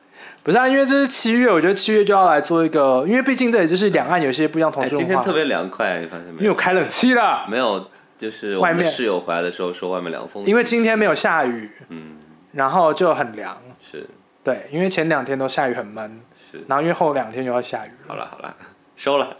[0.49, 5.07] 不是啊，因为这是七月，我觉得七月就要来做一个，因为毕竟这里就是两岸有些不一样同哎，质文化。
[5.07, 6.39] 今天特别凉快，你发现没有？
[6.39, 10.43] 因为我开冷气了，没有，就是我外面室友回来的时候说外面凉风。
[10.47, 12.17] 因为今天没有下雨，嗯
[12.51, 13.55] 然后就很凉。
[13.79, 14.09] 是
[14.43, 18.07] 对，因为前两天都下雨很闷，是，然后因为后两天又要下雨了。
[18.07, 18.55] 好了好了，
[18.95, 19.37] 收了。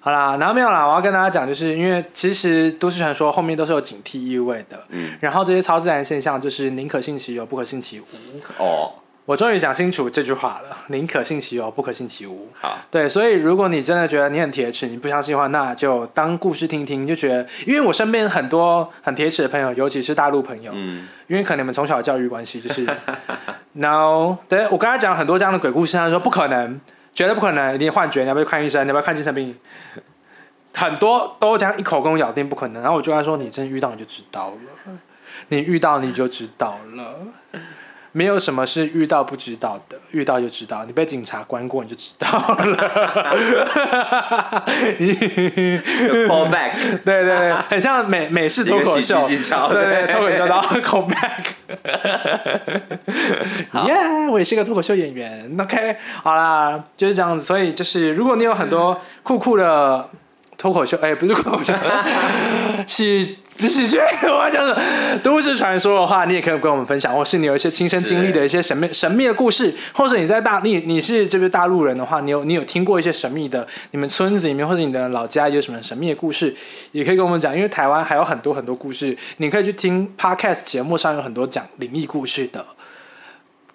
[0.00, 8.04] 好啦，然后没有啦，我要跟大家讲，就是因为其实都市传说后面都是有警惕意味的，嗯然后这些超自然现象就是宁可信其有，不可信其无。
[8.58, 8.90] 哦，
[9.28, 12.48] 我终于讲清楚这句话了，宁可信其有，不可信其无。
[12.58, 22.86] 好，对，所以如果你真的觉得你很铁齿，你不相信的话，那就当故事听听，就觉得，因为我身边很多很铁齿的朋友，尤其是大陆朋友，嗯因为可能你们从小教育关系，就是
[23.76, 26.80] no，对我跟他讲很多这样的鬼故事，他说不可能，
[27.12, 28.82] 绝对不可能，一定幻觉，你要不要看医生？
[28.86, 29.54] 你要不要看精神病？
[30.72, 34.98] 很多都这样一口跟我咬定不可能，然后我就跟他说，你真的遇到你就知道了，
[35.48, 37.14] 你遇到你就知道了。
[38.12, 40.84] 没有什么是遇到不知道的，遇到就知道。
[40.84, 42.44] 你被警察关过，你就知道了。
[44.98, 45.06] 有
[46.26, 46.72] call back，
[47.04, 49.20] 对对对，很像美美式脱口秀
[49.68, 51.44] 对对，对脱口秀然后 call back。
[53.86, 53.94] 耶，
[54.30, 55.54] 我也是个脱口秀演员。
[55.60, 57.44] OK，好啦，就是这样子。
[57.44, 60.08] 所以就是，如果你有很多酷酷的
[60.58, 61.72] 脱口秀，哎、不是脱口秀，
[62.84, 64.82] 喜不是喜剧，我要讲什么？
[65.22, 76.54] 都市传说的话，你也可以跟我们分享，或是你有一些亲身经历的一些神秘神秘的故事，或者你在大你你是这边大陆人的话，你有你有听过一些神秘的，你们村子里面或者你的老家有什么神秘的故事，
[76.90, 82.64] 也可以跟我们讲，因为台湾还有很多很多故事，你可以去听 podcast 节目上有很多讲灵异故事的。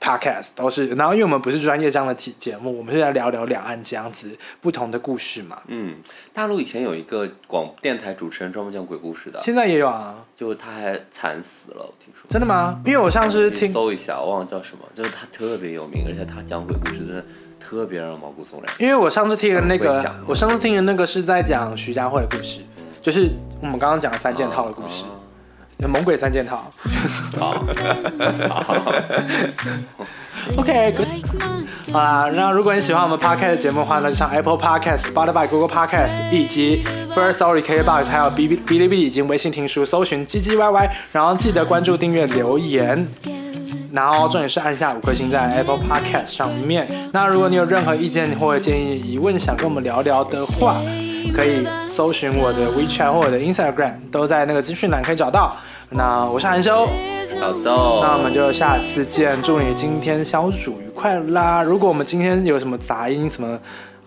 [0.03, 5.61] Podcast 都是，然后因为我们不是专业这样的体节目，我们是在聊聊两岸这样子不同的故事嘛。
[5.67, 5.95] 嗯，
[6.33, 12.25] 大陆以前有一个广电台主持人专门讲鬼故事的，现在也有啊，就他还惨死了，我听说。
[12.27, 12.81] 真的吗？
[12.85, 17.23] 因为我上次听，搜一下，我忘了叫什么，就是他特别有名，而且他讲鬼故事真的
[17.57, 18.73] 特别让人毛骨悚然。
[18.79, 22.59] 因为我上次听的那个我上次听的那个是在讲徐家汇的故事，
[23.01, 23.29] 就是
[23.61, 25.22] 我们刚刚讲的三件套的故事，哦
[25.79, 26.69] 猛鬼三件套。
[28.49, 28.75] 好，
[30.57, 31.07] OK，good。
[31.91, 36.83] 好啦，那如果你喜欢我们 Podcast 的节目的话，那就上 Apple Podcast、Spotify、Google Podcast 以及
[37.13, 43.05] First Story、KBox，还有哔哔哔哩哔哩以及微信听书，搜寻唧唧歪歪，然后记得关注、订阅、留言。
[43.91, 46.87] 然后重点是按下五颗星在 Apple Podcast 上面。
[47.11, 50.81] 那如果你有任何意见或者建议、疑问想跟我们聊聊的话，
[51.31, 55.55] 可以搜寻我的 WeChat 或我的 Instagram，都在那个资讯栏可以找到。
[55.89, 56.87] 那我是韩修，
[57.39, 59.41] 好的，那我们就下次见。
[59.41, 61.61] 祝你今天消暑愉快啦！
[61.61, 63.59] 如果我们今天有什么杂音什么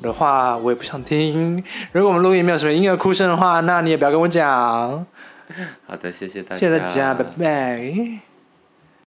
[0.02, 1.62] 的话，我也不想听。
[1.92, 5.06] 如果我们录音没有什么婴儿哭声的话，那你也不要跟我讲。
[5.86, 8.25] 好的，谢谢大家，谢谢大家，拜拜。